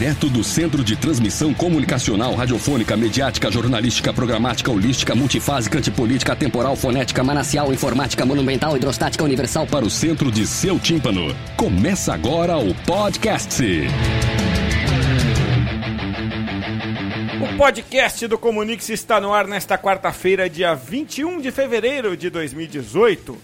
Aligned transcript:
Direto 0.00 0.30
do 0.30 0.42
Centro 0.42 0.82
de 0.82 0.96
Transmissão 0.96 1.52
Comunicacional, 1.52 2.34
Radiofônica, 2.34 2.96
Mediática, 2.96 3.50
Jornalística, 3.50 4.14
Programática, 4.14 4.70
Holística, 4.70 5.14
Multifásica, 5.14 5.76
Antipolítica, 5.76 6.34
Temporal, 6.34 6.74
Fonética, 6.74 7.22
Manacial, 7.22 7.70
Informática, 7.70 8.24
Monumental, 8.24 8.74
Hidrostática, 8.74 9.22
Universal 9.22 9.66
para 9.66 9.84
o 9.84 9.90
centro 9.90 10.32
de 10.32 10.46
seu 10.46 10.78
tímpano. 10.78 11.36
Começa 11.54 12.14
agora 12.14 12.56
o 12.56 12.74
podcast. 12.86 13.62
O 17.42 17.56
podcast 17.58 18.26
do 18.26 18.38
Comunix 18.38 18.88
está 18.88 19.20
no 19.20 19.34
ar 19.34 19.46
nesta 19.46 19.76
quarta-feira, 19.76 20.48
dia 20.48 20.74
21 20.74 21.42
de 21.42 21.50
fevereiro 21.50 22.16
de 22.16 22.30
2018. 22.30 23.36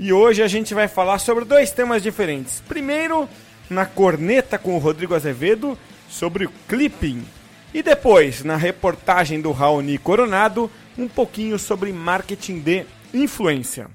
E 0.00 0.10
hoje 0.10 0.42
a 0.42 0.48
gente 0.48 0.72
vai 0.72 0.88
falar 0.88 1.18
sobre 1.18 1.44
dois 1.44 1.70
temas 1.70 2.02
diferentes. 2.02 2.62
Primeiro, 2.66 3.28
na 3.68 3.84
corneta 3.84 4.56
com 4.56 4.74
o 4.74 4.78
Rodrigo 4.78 5.14
Azevedo 5.14 5.76
sobre 6.08 6.46
o 6.46 6.52
clipping. 6.66 7.24
E 7.72 7.82
depois, 7.82 8.42
na 8.42 8.56
reportagem 8.56 9.40
do 9.40 9.52
Raoni 9.52 9.98
Coronado, 9.98 10.70
um 10.96 11.06
pouquinho 11.06 11.58
sobre 11.58 11.92
marketing 11.92 12.60
de 12.60 12.86
influência. 13.12 13.88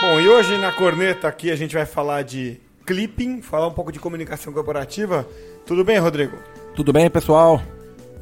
Bom, 0.00 0.18
e 0.18 0.28
hoje 0.28 0.56
na 0.56 0.72
corneta 0.72 1.28
aqui 1.28 1.50
a 1.50 1.56
gente 1.56 1.74
vai 1.74 1.84
falar 1.84 2.22
de 2.22 2.58
clipping, 2.86 3.42
falar 3.42 3.66
um 3.66 3.72
pouco 3.72 3.92
de 3.92 3.98
comunicação 3.98 4.52
corporativa. 4.52 5.28
Tudo 5.66 5.84
bem, 5.84 5.98
Rodrigo? 5.98 6.38
Tudo 6.74 6.92
bem, 6.92 7.10
pessoal? 7.10 7.62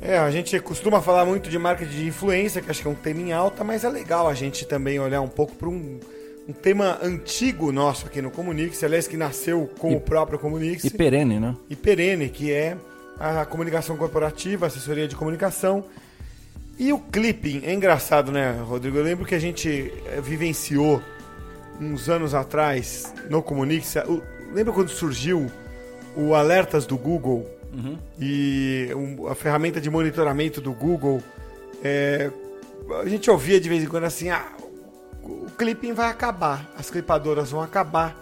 É, 0.00 0.18
a 0.18 0.30
gente 0.30 0.58
costuma 0.60 1.00
falar 1.00 1.24
muito 1.24 1.48
de 1.48 1.58
marketing 1.58 1.90
de 1.90 2.06
influência, 2.06 2.60
que 2.60 2.70
acho 2.70 2.82
que 2.82 2.88
é 2.88 2.90
um 2.90 2.94
tema 2.94 3.20
em 3.20 3.32
alta, 3.32 3.62
mas 3.62 3.84
é 3.84 3.88
legal 3.88 4.28
a 4.28 4.34
gente 4.34 4.66
também 4.66 4.98
olhar 4.98 5.20
um 5.20 5.28
pouco 5.28 5.54
para 5.54 5.68
um, 5.68 6.00
um 6.48 6.52
tema 6.52 6.98
antigo 7.02 7.70
nosso 7.70 8.06
aqui 8.06 8.22
no 8.22 8.30
Comunix, 8.30 8.82
aliás, 8.82 9.06
que 9.06 9.16
nasceu 9.16 9.68
com 9.78 9.92
E- 9.92 9.96
o 9.96 10.00
próprio 10.00 10.38
Comunix. 10.38 10.82
E 10.84 10.90
perene, 10.90 11.38
né? 11.38 11.54
e 11.68 11.76
perene, 11.76 12.28
que 12.30 12.50
é 12.50 12.76
a 13.20 13.44
comunicação 13.44 13.96
corporativa, 13.96 14.66
assessoria 14.66 15.06
de 15.06 15.14
comunicação. 15.14 15.84
E 16.78 16.92
o 16.92 16.98
clipping, 16.98 17.62
é 17.64 17.74
engraçado, 17.74 18.30
né, 18.32 18.52
Rodrigo? 18.64 18.96
Eu 18.96 19.02
lembro 19.04 19.26
que 19.26 19.34
a 19.34 19.38
gente 19.38 19.92
eh, 20.06 20.20
vivenciou 20.22 21.02
uns 21.80 22.08
anos 22.08 22.34
atrás 22.34 23.12
no 23.28 23.42
Comunix. 23.42 23.94
Lembra 24.54 24.72
quando 24.72 24.88
surgiu 24.88 25.50
o 26.16 26.34
alertas 26.34 26.86
do 26.86 26.96
Google 26.96 27.44
e 28.20 28.88
um- 28.96 29.26
a 29.26 29.34
ferramenta 29.34 29.80
de 29.80 29.90
monitoramento 29.90 30.60
do 30.60 30.72
Google? 30.72 31.20
É, 31.82 32.30
a 33.02 33.08
gente 33.08 33.28
ouvia 33.30 33.60
de 33.60 33.68
vez 33.68 33.82
em 33.82 33.86
quando 33.86 34.04
assim: 34.04 34.28
ah, 34.30 34.46
clipping 35.58 35.92
vai 35.92 36.08
acabar, 36.10 36.64
as 36.78 36.88
clipadoras 36.90 37.50
vão 37.50 37.60
acabar, 37.60 38.16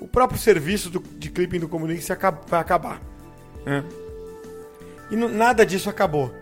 o 0.00 0.06
próprio 0.06 0.38
serviço 0.38 0.88
do- 0.88 1.00
de 1.18 1.28
clipping 1.30 1.58
do 1.58 1.68
Comunix 1.68 2.10
acaba- 2.10 2.40
vai 2.46 2.60
acabar. 2.60 3.00
né? 3.64 3.82
E 5.10 5.16
não- 5.16 5.28
nada 5.28 5.66
disso 5.66 5.90
acabou. 5.90 6.32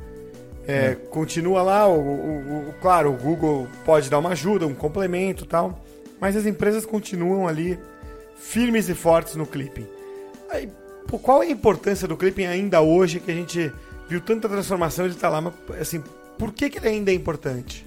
É, 0.67 0.95
Continua 1.11 1.62
lá, 1.62 1.86
o, 1.89 1.98
o- 1.98 2.69
o- 2.69 2.75
claro, 2.81 3.11
o 3.12 3.17
Google 3.17 3.67
pode 3.84 4.09
dar 4.11 4.19
uma 4.19 4.31
ajuda, 4.31 4.67
um 4.67 4.75
complemento 4.75 5.45
e 5.45 5.47
tal, 5.47 5.78
mas 6.20 6.36
as 6.36 6.45
empresas 6.47 6.84
continuam 6.86 7.47
ali 7.48 7.79
firmes 8.36 8.89
e 8.91 8.95
fortes 8.95 9.36
no 9.36 9.47
clipping. 9.47 9.86
Aí, 10.51 10.69
qual 11.23 11.42
é 11.42 11.46
a 11.46 11.51
importância 11.51 12.07
do 12.08 12.17
clipping 12.17 12.45
ainda 12.46 12.80
hoje 12.83 13.20
que 13.20 13.30
a 13.30 13.35
gente 13.35 13.73
viu 14.08 14.20
tanta 14.20 14.48
transformação 14.48 15.05
ele 15.07 15.14
tá 15.14 15.29
lá, 15.30 15.40
mas 15.40 15.55
assim, 15.80 16.02
por 16.39 16.52
que, 16.52 16.69
que 16.70 16.79
ele 16.79 16.89
ainda 16.89 17.11
é 17.11 17.14
importante? 17.14 17.86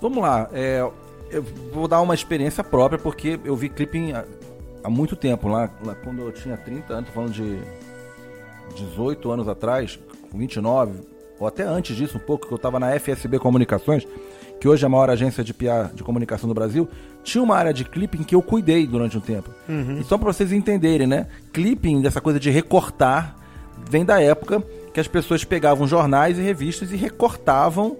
Vamos 0.00 0.22
lá, 0.22 0.48
é, 0.52 0.88
eu 1.30 1.42
vou 1.72 1.88
dar 1.88 2.00
uma 2.00 2.14
experiência 2.14 2.62
própria, 2.62 2.98
porque 2.98 3.38
eu 3.44 3.56
vi 3.56 3.68
clipping 3.68 4.12
há, 4.12 4.24
há 4.84 4.90
muito 4.90 5.16
tempo, 5.16 5.48
lá, 5.48 5.70
lá 5.84 5.94
quando 5.94 6.22
eu 6.22 6.32
tinha 6.32 6.56
30 6.56 6.92
anos, 6.92 7.10
falando 7.10 7.32
de 7.32 7.58
18 8.76 9.30
anos 9.30 9.48
atrás, 9.48 9.98
com 10.30 10.38
29, 10.38 11.00
ou 11.38 11.46
até 11.46 11.62
antes 11.64 11.96
disso 11.96 12.16
um 12.16 12.20
pouco, 12.20 12.46
que 12.46 12.52
eu 12.52 12.56
estava 12.56 12.78
na 12.80 12.98
FSB 12.98 13.38
Comunicações, 13.38 14.06
que 14.60 14.66
hoje 14.68 14.84
é 14.84 14.86
a 14.86 14.88
maior 14.88 15.10
agência 15.10 15.44
de 15.44 15.52
PR 15.52 15.92
de 15.94 16.02
comunicação 16.02 16.48
do 16.48 16.54
Brasil, 16.54 16.88
tinha 17.22 17.42
uma 17.42 17.56
área 17.56 17.74
de 17.74 17.84
clipping 17.84 18.22
que 18.22 18.34
eu 18.34 18.40
cuidei 18.40 18.86
durante 18.86 19.18
um 19.18 19.20
tempo. 19.20 19.50
E 20.00 20.04
só 20.04 20.16
para 20.16 20.32
vocês 20.32 20.52
entenderem, 20.52 21.06
né? 21.06 21.26
Clipping, 21.52 22.00
dessa 22.00 22.20
coisa 22.20 22.40
de 22.40 22.50
recortar, 22.50 23.36
vem 23.90 24.04
da 24.04 24.20
época 24.22 24.62
que 24.94 25.00
as 25.00 25.08
pessoas 25.08 25.44
pegavam 25.44 25.86
jornais 25.86 26.38
e 26.38 26.42
revistas 26.42 26.90
e 26.90 26.96
recortavam 26.96 27.96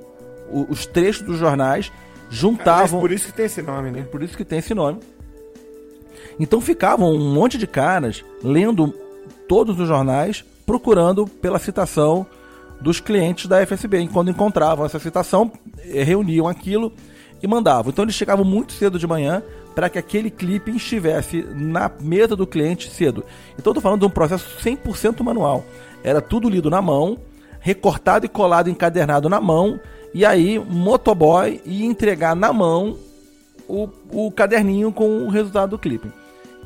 os 0.50 0.86
trechos 0.86 1.22
dos 1.26 1.38
jornais, 1.38 1.92
Juntavam. 2.31 3.00
por 3.00 3.12
isso 3.12 3.26
que 3.26 3.32
tem 3.32 3.47
esse 3.47 3.62
nome, 3.62 3.91
né? 3.91 4.03
Por 4.03 4.22
isso 4.22 4.37
que 4.37 4.44
tem 4.44 4.59
esse 4.59 4.75
nome. 4.75 5.00
Então 6.38 6.60
ficavam 6.60 7.12
um 7.12 7.32
monte 7.32 7.56
de 7.56 7.66
caras 7.66 8.25
lendo 8.42 8.92
todos 9.48 9.78
os 9.78 9.88
jornais, 9.88 10.44
procurando 10.66 11.26
pela 11.26 11.59
citação 11.59 12.26
dos 12.81 13.00
clientes 13.00 13.47
da 13.47 13.65
FSB. 13.65 14.00
E 14.00 14.09
quando 14.09 14.31
encontravam 14.31 14.84
essa 14.84 14.98
citação, 14.98 15.50
eh, 15.84 16.03
reuniam 16.03 16.47
aquilo 16.47 16.92
e 17.42 17.47
mandavam. 17.47 17.91
Então 17.91 18.04
eles 18.04 18.15
chegavam 18.15 18.44
muito 18.44 18.72
cedo 18.72 18.98
de 18.98 19.06
manhã 19.06 19.42
para 19.75 19.88
que 19.91 19.98
aquele 19.98 20.31
clipe 20.31 20.70
estivesse 20.70 21.42
na 21.54 21.91
mesa 22.00 22.34
do 22.34 22.47
cliente 22.47 22.91
cedo. 22.91 23.25
Então 23.59 23.72
estou 23.72 23.82
falando 23.82 24.00
de 24.00 24.06
um 24.06 24.10
processo 24.10 24.47
100% 24.62 25.22
manual. 25.22 25.65
Era 26.03 26.20
tudo 26.20 26.48
lido 26.48 26.70
na 26.70 26.81
mão, 26.81 27.19
recortado 27.66 28.25
e 28.25 28.28
colado, 28.28 28.71
encadernado 28.71 29.28
na 29.28 29.41
mão, 29.41 29.81
e 30.15 30.25
aí 30.25 30.56
motoboy 30.56 31.60
ia 31.65 31.84
entregar 31.84 32.37
na 32.37 32.53
mão 32.53 32.97
o, 33.66 33.88
o 34.12 34.31
caderninho 34.31 34.93
com 34.93 35.25
o 35.25 35.28
resultado 35.28 35.71
do 35.71 35.78
clipping. 35.78 36.12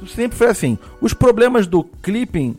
Sempre 0.07 0.37
foi 0.37 0.49
assim. 0.49 0.79
Os 1.01 1.15
problemas 1.15 1.67
do 1.67 1.83
clipping, 1.83 2.55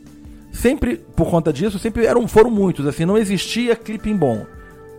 sempre, 0.52 0.96
por 0.96 1.30
conta 1.30 1.52
disso, 1.52 1.78
sempre 1.78 2.04
eram, 2.04 2.26
foram 2.26 2.50
muitos. 2.50 2.84
Assim, 2.84 3.04
não 3.04 3.16
existia 3.16 3.76
clipping 3.76 4.16
bom. 4.16 4.44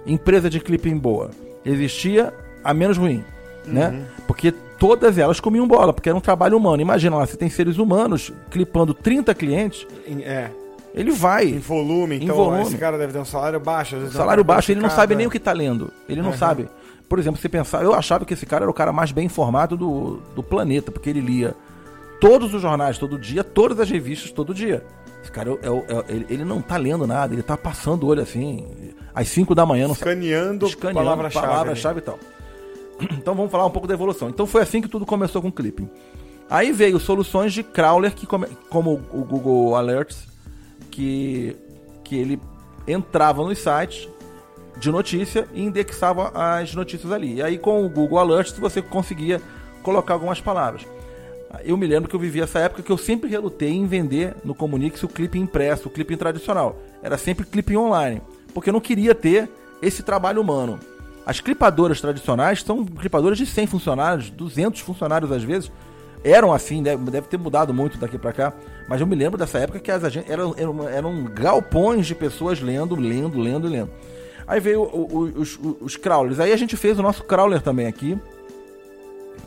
Empresa 0.07 0.49
de 0.49 0.61
clipping 0.61 0.97
boa. 0.97 1.29
Existia 1.65 2.33
a 2.63 2.73
menos 2.73 2.97
ruim. 2.97 3.25
Né? 3.65 4.05
Porque 4.25 4.53
todas 4.79 5.17
elas 5.17 5.41
comiam 5.41 5.67
bola, 5.67 5.91
porque 5.91 6.07
era 6.07 6.17
um 6.17 6.21
trabalho 6.21 6.57
humano. 6.57 6.81
Imagina 6.81 7.17
lá, 7.17 7.25
você 7.25 7.35
tem 7.35 7.49
seres 7.49 7.77
humanos 7.77 8.31
clipando 8.49 8.93
30 8.93 9.35
clientes, 9.35 9.85
É, 10.07 10.49
ele 10.93 11.11
vai. 11.11 11.45
em 11.47 11.59
volume, 11.59 12.15
Em 12.17 12.23
então 12.23 12.35
volume. 12.35 12.61
esse 12.63 12.77
cara 12.77 12.97
deve 12.97 13.13
ter 13.13 13.19
um 13.19 13.25
salário 13.25 13.59
baixo. 13.59 13.95
Às 13.95 14.13
Salário 14.13 14.43
baixo, 14.43 14.71
ele 14.71 14.81
não 14.81 14.89
sabe 14.89 15.15
nem 15.15 15.27
o 15.27 15.29
que 15.29 15.37
está 15.37 15.51
lendo. 15.51 15.91
Ele 16.07 16.21
não 16.21 16.29
Aham. 16.29 16.37
sabe. 16.37 16.69
Por 17.09 17.19
exemplo, 17.19 17.39
você 17.39 17.49
pensar, 17.49 17.83
eu 17.83 17.93
achava 17.93 18.25
que 18.25 18.33
esse 18.33 18.45
cara 18.45 18.63
era 18.63 18.71
o 18.71 18.73
cara 18.73 18.91
mais 18.93 19.11
bem 19.11 19.25
informado 19.25 19.75
do, 19.77 20.19
do 20.35 20.41
planeta, 20.41 20.91
porque 20.91 21.09
ele 21.09 21.19
lia 21.21 21.55
todos 22.19 22.53
os 22.53 22.61
jornais 22.61 22.97
todo 22.97 23.19
dia, 23.19 23.43
todas 23.43 23.79
as 23.79 23.89
revistas 23.89 24.31
todo 24.31 24.53
dia. 24.53 24.83
Esse 25.21 25.31
cara, 25.31 25.51
é 25.51 25.67
é 25.67 25.69
o- 25.69 25.85
ele, 26.29 26.43
não 26.43 26.61
tá 26.61 26.75
lendo 26.77 27.05
nada, 27.05 27.33
ele 27.33 27.43
tá 27.43 27.55
passando 27.55 28.03
o 28.03 28.07
olho 28.07 28.21
assim, 28.21 28.65
às 29.13 29.27
5 29.29 29.53
da 29.53 29.65
manhã, 29.65 29.85
não. 29.87 29.93
Escaneando, 29.93 30.65
Escaneando 30.65 30.99
palavra-chave. 30.99 31.47
palavra-chave 31.47 31.99
e 31.99 32.01
tal. 32.01 32.19
Então 33.17 33.33
vamos 33.35 33.51
falar 33.51 33.65
um 33.65 33.69
pouco 33.71 33.87
da 33.87 33.93
evolução. 33.93 34.29
Então 34.29 34.45
foi 34.45 34.61
assim 34.61 34.81
que 34.81 34.87
tudo 34.87 35.05
começou 35.05 35.41
com 35.41 35.47
o 35.49 35.51
clipping. 35.51 35.89
Aí 36.49 36.71
veio 36.71 36.99
soluções 36.99 37.51
de 37.53 37.63
crawler, 37.63 38.13
que 38.13 38.25
como 38.25 39.01
o 39.11 39.23
Google 39.23 39.75
Alerts, 39.75 40.27
que, 40.93 41.55
que 42.03 42.15
ele 42.15 42.39
entrava 42.87 43.43
nos 43.43 43.57
sites 43.57 44.07
de 44.77 44.91
notícia 44.91 45.47
e 45.53 45.63
indexava 45.63 46.31
as 46.35 46.73
notícias 46.75 47.11
ali. 47.11 47.35
E 47.35 47.41
aí 47.41 47.57
com 47.57 47.83
o 47.83 47.89
Google 47.89 48.19
Alerts 48.19 48.57
você 48.57 48.81
conseguia 48.81 49.41
colocar 49.81 50.13
algumas 50.13 50.39
palavras. 50.39 50.85
Eu 51.63 51.77
me 51.77 51.85
lembro 51.85 52.09
que 52.09 52.15
eu 52.15 52.19
vivi 52.19 52.41
essa 52.41 52.59
época 52.59 52.81
que 52.81 52.91
eu 52.91 52.97
sempre 52.97 53.29
relutei 53.29 53.71
em 53.71 53.85
vender 53.85 54.35
no 54.43 54.55
Comunix 54.55 55.03
o 55.03 55.07
clipe 55.07 55.37
impresso, 55.37 55.87
o 55.87 55.91
clipe 55.91 56.15
tradicional. 56.15 56.77
Era 57.01 57.17
sempre 57.17 57.45
clipe 57.45 57.75
online, 57.77 58.21
porque 58.53 58.69
eu 58.69 58.73
não 58.73 58.81
queria 58.81 59.13
ter 59.13 59.49
esse 59.81 60.01
trabalho 60.01 60.41
humano. 60.41 60.79
As 61.25 61.39
clipadoras 61.39 62.01
tradicionais 62.01 62.61
são 62.61 62.85
clipadoras 62.85 63.37
de 63.37 63.45
100 63.45 63.67
funcionários, 63.67 64.29
200 64.29 64.81
funcionários 64.81 65.31
às 65.31 65.43
vezes. 65.43 65.71
Eram 66.23 66.53
assim, 66.53 66.81
deve, 66.81 67.03
deve 67.11 67.27
ter 67.27 67.37
mudado 67.37 67.73
muito 67.73 67.97
daqui 67.97 68.17
pra 68.17 68.31
cá. 68.31 68.53
Mas 68.87 69.01
eu 69.01 69.07
me 69.07 69.15
lembro 69.15 69.37
dessa 69.37 69.59
época 69.59 69.79
que 69.79 69.91
as 69.91 70.03
agências 70.03 70.31
eram, 70.31 70.53
eram, 70.57 70.89
eram 70.89 71.23
galpões 71.25 72.05
de 72.07 72.15
pessoas 72.15 72.61
lendo, 72.61 72.95
lendo, 72.95 73.39
lendo, 73.39 73.67
lendo. 73.67 73.89
Aí 74.47 74.59
veio 74.59 74.81
o- 74.83 75.07
o- 75.11 75.41
os, 75.41 75.59
os 75.81 75.95
crawlers. 75.97 76.39
Aí 76.39 76.51
a 76.51 76.57
gente 76.57 76.75
fez 76.77 76.97
o 76.99 77.01
nosso 77.01 77.23
crawler 77.23 77.61
também 77.61 77.87
aqui, 77.87 78.17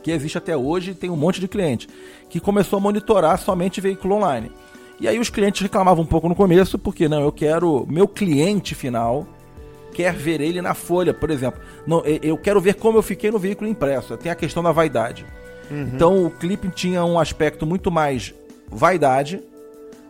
que 0.03 0.11
existe 0.11 0.37
até 0.37 0.55
hoje 0.55 0.91
e 0.91 0.95
tem 0.95 1.09
um 1.09 1.15
monte 1.15 1.39
de 1.39 1.47
cliente, 1.47 1.87
que 2.29 2.39
começou 2.39 2.77
a 2.77 2.79
monitorar 2.79 3.37
somente 3.39 3.81
veículo 3.81 4.15
online. 4.15 4.51
E 4.99 5.07
aí 5.07 5.19
os 5.19 5.29
clientes 5.29 5.61
reclamavam 5.61 6.03
um 6.03 6.07
pouco 6.07 6.27
no 6.29 6.35
começo, 6.35 6.79
porque 6.79 7.07
não, 7.07 7.21
eu 7.21 7.31
quero 7.31 7.85
meu 7.89 8.07
cliente 8.07 8.73
final 8.73 9.27
quer 9.93 10.13
ver 10.13 10.41
ele 10.41 10.61
na 10.61 10.73
folha, 10.75 11.11
por 11.13 11.29
exemplo. 11.31 11.59
Não, 11.85 12.03
eu 12.05 12.37
quero 12.37 12.61
ver 12.61 12.75
como 12.75 12.99
eu 12.99 13.01
fiquei 13.01 13.31
no 13.31 13.39
veículo 13.39 13.67
impresso. 13.69 14.15
Tem 14.15 14.31
a 14.31 14.35
questão 14.35 14.61
da 14.61 14.71
vaidade. 14.71 15.25
Uhum. 15.69 15.91
Então 15.93 16.25
o 16.25 16.31
clipping 16.31 16.69
tinha 16.69 17.03
um 17.03 17.19
aspecto 17.19 17.65
muito 17.65 17.91
mais 17.91 18.33
vaidade 18.69 19.41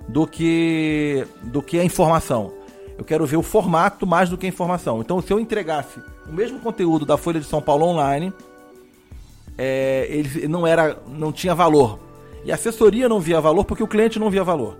do 0.07 0.25
que 0.25 1.25
do 1.43 1.61
que 1.61 1.79
a 1.79 1.83
informação. 1.83 2.53
Eu 2.97 3.03
quero 3.03 3.25
ver 3.25 3.37
o 3.37 3.43
formato 3.43 4.07
mais 4.07 4.29
do 4.29 4.37
que 4.37 4.45
a 4.45 4.49
informação. 4.49 5.01
Então 5.01 5.21
se 5.21 5.31
eu 5.31 5.39
entregasse 5.39 5.99
o 6.27 6.33
mesmo 6.33 6.59
conteúdo 6.59 7.05
da 7.05 7.17
Folha 7.17 7.39
de 7.39 7.45
São 7.45 7.61
Paulo 7.61 7.85
online, 7.85 8.33
é, 9.57 10.07
ele 10.09 10.47
não 10.47 10.67
era, 10.67 10.97
não 11.07 11.31
tinha 11.31 11.55
valor. 11.55 11.99
E 12.45 12.51
a 12.51 12.55
assessoria 12.55 13.09
não 13.09 13.19
via 13.19 13.41
valor 13.41 13.65
porque 13.65 13.83
o 13.83 13.87
cliente 13.87 14.19
não 14.19 14.29
via 14.29 14.43
valor. 14.43 14.77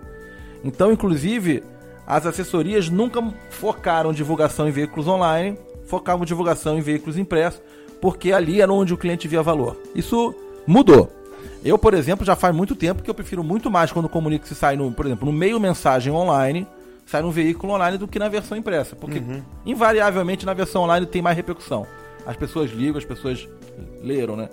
Então, 0.64 0.92
inclusive, 0.92 1.64
as 2.06 2.26
assessorias 2.26 2.90
nunca 2.90 3.22
focaram 3.50 4.14
divulgação 4.14 4.68
em 4.68 4.72
veículos 4.72 5.08
online, 5.08 5.58
focavam 5.86 6.26
divulgação 6.26 6.78
em 6.78 6.82
veículos 6.82 7.18
impressos, 7.18 7.62
porque 8.02 8.32
ali 8.32 8.62
era 8.62 8.72
onde 8.72 8.94
o 8.94 8.98
cliente 8.98 9.28
via 9.28 9.42
valor. 9.42 9.78
Isso 9.96 10.34
mudou. 10.68 11.12
Eu, 11.64 11.78
por 11.78 11.94
exemplo, 11.94 12.26
já 12.26 12.36
faz 12.36 12.56
muito 12.56 12.76
tempo 12.76 13.02
que 13.02 13.10
eu 13.10 13.16
prefiro 13.16 13.44
muito 13.44 13.72
mais 13.72 13.92
quando 13.92 14.08
comunico 14.08 14.48
se 14.48 14.54
sai, 14.54 14.76
no, 14.76 14.92
por 14.92 15.06
exemplo, 15.06 15.26
no 15.26 15.32
meio 15.32 15.60
mensagem 15.60 16.14
online, 16.14 16.68
sai 17.06 17.22
num 17.22 17.32
veículo 17.32 17.74
online 17.74 17.98
do 17.98 18.08
que 18.08 18.20
na 18.20 18.30
versão 18.30 18.58
impressa. 18.58 18.96
Porque, 18.96 19.20
uhum. 19.20 19.42
invariavelmente, 19.66 20.46
na 20.46 20.54
versão 20.54 20.84
online 20.84 21.06
tem 21.06 21.22
mais 21.22 21.36
repercussão. 21.36 21.88
As 22.26 22.36
pessoas 22.36 22.72
ligam, 22.72 22.98
as 22.98 23.06
pessoas 23.06 23.48
leram, 24.04 24.36
né? 24.36 24.50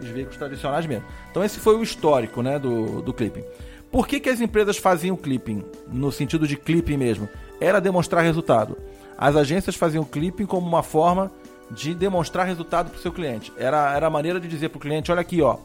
Os 0.00 0.08
veículos 0.08 0.36
tradicionais 0.36 0.86
mesmo. 0.86 1.04
Então 1.30 1.42
esse 1.42 1.58
foi 1.58 1.76
o 1.76 1.82
histórico, 1.82 2.42
né, 2.42 2.58
do, 2.58 3.00
do 3.00 3.12
clipping. 3.12 3.44
Por 3.90 4.08
que, 4.08 4.18
que 4.18 4.28
as 4.28 4.40
empresas 4.40 4.76
faziam 4.76 5.16
clipping? 5.16 5.64
No 5.88 6.10
sentido 6.10 6.48
de 6.48 6.56
clipping 6.56 6.96
mesmo. 6.96 7.28
Era 7.60 7.80
demonstrar 7.80 8.24
resultado. 8.24 8.76
As 9.16 9.36
agências 9.36 9.76
faziam 9.76 10.04
clipping 10.04 10.46
como 10.46 10.66
uma 10.66 10.82
forma 10.82 11.30
de 11.70 11.94
demonstrar 11.94 12.46
resultado 12.46 12.90
para 12.90 12.98
o 12.98 13.00
seu 13.00 13.12
cliente. 13.12 13.52
Era, 13.56 13.94
era 13.94 14.06
a 14.06 14.10
maneira 14.10 14.38
de 14.38 14.48
dizer 14.48 14.68
para 14.68 14.78
o 14.78 14.80
cliente, 14.80 15.10
olha 15.10 15.20
aqui, 15.20 15.40
ó, 15.40 15.58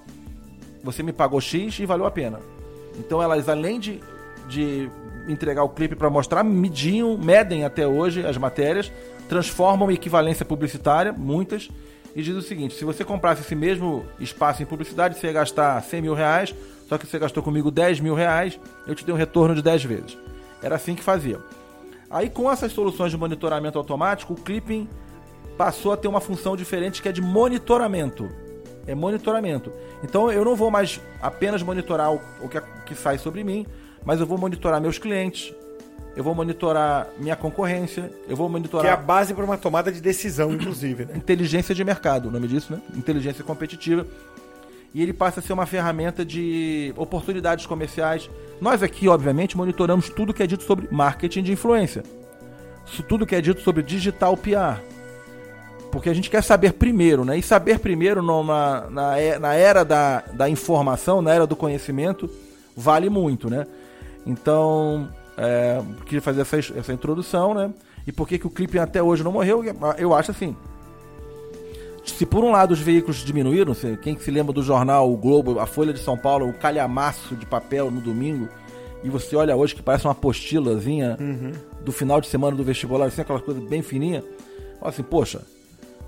você 0.83 1.03
me 1.03 1.11
pagou 1.11 1.41
X 1.41 1.79
e 1.79 1.85
valeu 1.85 2.05
a 2.05 2.11
pena. 2.11 2.39
Então 2.97 3.21
elas, 3.21 3.47
além 3.49 3.79
de, 3.79 3.99
de 4.47 4.89
entregar 5.27 5.63
o 5.63 5.69
clipe 5.69 5.95
para 5.95 6.09
mostrar, 6.09 6.43
mediam, 6.43 7.17
medem 7.17 7.63
até 7.63 7.87
hoje 7.87 8.25
as 8.25 8.37
matérias, 8.37 8.91
transformam 9.27 9.91
em 9.91 9.93
equivalência 9.93 10.45
publicitária, 10.45 11.13
muitas, 11.13 11.69
e 12.15 12.21
diz 12.21 12.35
o 12.35 12.41
seguinte: 12.41 12.75
se 12.75 12.83
você 12.83 13.05
comprasse 13.05 13.41
esse 13.41 13.55
mesmo 13.55 14.05
espaço 14.19 14.63
em 14.63 14.65
publicidade, 14.65 15.17
você 15.17 15.27
ia 15.27 15.33
gastar 15.33 15.81
100 15.81 16.01
mil 16.01 16.13
reais, 16.13 16.55
só 16.87 16.97
que 16.97 17.05
você 17.05 17.19
gastou 17.19 17.43
comigo 17.43 17.69
10 17.69 17.99
mil 17.99 18.15
reais, 18.15 18.59
eu 18.87 18.95
te 18.95 19.05
dei 19.05 19.13
um 19.13 19.17
retorno 19.17 19.53
de 19.53 19.61
10 19.61 19.83
vezes. 19.83 20.17
Era 20.61 20.75
assim 20.75 20.95
que 20.95 21.03
fazia. 21.03 21.39
Aí, 22.09 22.29
com 22.29 22.51
essas 22.51 22.71
soluções 22.71 23.11
de 23.11 23.17
monitoramento 23.17 23.77
automático, 23.77 24.33
o 24.33 24.35
clipping 24.35 24.89
passou 25.59 25.91
a 25.91 25.97
ter 25.97 26.07
uma 26.07 26.21
função 26.21 26.56
diferente 26.56 27.01
que 27.01 27.09
é 27.09 27.11
de 27.11 27.21
monitoramento. 27.21 28.29
É 28.88 28.95
monitoramento. 28.95 29.73
Então, 30.01 30.31
eu 30.31 30.45
não 30.45 30.56
vou 30.56 30.71
mais 30.71 31.01
apenas 31.21 31.61
monitorar 31.61 32.13
o 32.13 32.47
que, 32.47 32.61
que 32.85 32.95
sai 32.95 33.17
sobre 33.17 33.44
mim, 33.44 33.65
mas 34.06 34.21
eu 34.21 34.25
vou 34.25 34.38
monitorar 34.38 34.79
meus 34.79 34.97
clientes, 34.97 35.53
eu 36.15 36.23
vou 36.23 36.33
monitorar 36.33 37.09
minha 37.17 37.35
concorrência, 37.35 38.09
eu 38.29 38.38
vou 38.38 38.47
monitorar. 38.47 38.85
Que 38.85 38.89
é 38.89 38.94
a 38.94 39.06
base 39.06 39.33
para 39.33 39.44
uma 39.44 39.57
tomada 39.57 39.91
de 39.91 40.00
decisão, 40.00 40.53
inclusive. 40.53 41.03
Né? 41.03 41.17
Inteligência 41.17 41.75
de 41.75 41.83
mercado, 41.83 42.29
o 42.29 42.31
nome 42.31 42.47
disso, 42.47 42.71
né? 42.71 42.81
Inteligência 42.95 43.44
competitiva. 43.44 44.07
E 44.94 45.03
ele 45.03 45.11
passa 45.11 45.41
a 45.41 45.44
ser 45.44 45.51
uma 45.51 45.65
ferramenta 45.65 46.23
de 46.23 46.94
oportunidades 46.95 47.65
comerciais. 47.65 48.29
Nós 48.61 48.81
aqui, 48.81 49.09
obviamente, 49.09 49.57
monitoramos 49.57 50.09
tudo 50.09 50.33
que 50.33 50.41
é 50.41 50.47
dito 50.47 50.63
sobre 50.63 50.88
marketing 50.89 51.44
de 51.44 51.51
influência. 51.51 52.01
Tudo 53.09 53.25
que 53.25 53.35
é 53.35 53.41
dito 53.41 53.59
sobre 53.59 53.83
digital 53.83 54.38
PR. 54.38 54.79
Porque 55.91 56.09
a 56.09 56.13
gente 56.13 56.30
quer 56.30 56.44
saber 56.44 56.74
primeiro, 56.74 57.25
né? 57.25 57.38
E 57.38 57.41
saber 57.41 57.80
primeiro 57.80 58.21
numa, 58.21 58.88
na, 58.89 59.39
na 59.39 59.53
era 59.56 59.83
da, 59.83 60.24
da 60.33 60.50
informação, 60.50 61.21
na 61.21 61.33
era 61.33 61.47
do 61.47 61.56
conhecimento, 61.56 62.30
vale 62.75 63.09
muito, 63.09 63.50
né? 63.50 63.65
Então, 64.25 65.09
é, 65.38 65.81
queria 66.06 66.21
fazer 66.21 66.41
essa, 66.41 66.57
essa 66.57 66.94
introdução, 66.94 67.53
né? 67.53 67.71
E 68.06 68.12
por 68.12 68.27
que, 68.27 68.38
que 68.38 68.47
o 68.47 68.50
clipe 68.50 68.77
até 68.77 69.01
hoje 69.01 69.24
não 69.24 69.31
morreu? 69.31 69.63
Eu 69.97 70.13
acho 70.13 70.31
assim. 70.31 70.56
Se 72.06 72.25
por 72.25 72.44
um 72.44 72.51
lado 72.51 72.71
os 72.71 72.80
veículos 72.80 73.18
diminuíram, 73.18 73.74
quem 74.01 74.18
se 74.18 74.31
lembra 74.31 74.51
do 74.51 74.63
jornal 74.63 75.12
O 75.12 75.18
Globo, 75.18 75.59
a 75.59 75.65
Folha 75.65 75.94
de 75.94 76.00
São 76.00 76.18
Paulo, 76.18 76.50
o 76.50 76.53
calhamaço 76.53 77.35
de 77.35 77.45
papel 77.45 77.92
no 77.92 78.01
domingo, 78.01 78.50
e 79.03 79.09
você 79.09 79.35
olha 79.35 79.56
hoje 79.56 79.75
que 79.75 79.81
parece 79.81 80.06
uma 80.06 80.12
apostilazinha 80.12 81.18
uhum. 81.19 81.51
do 81.83 81.92
final 81.92 82.19
de 82.19 82.27
semana 82.27 82.56
do 82.56 82.63
vestibular, 82.63 83.06
assim, 83.06 83.21
aquela 83.21 83.39
coisa 83.39 83.62
bem 83.62 83.81
fininha, 83.81 84.24
fala 84.80 84.89
assim, 84.89 85.03
poxa, 85.03 85.42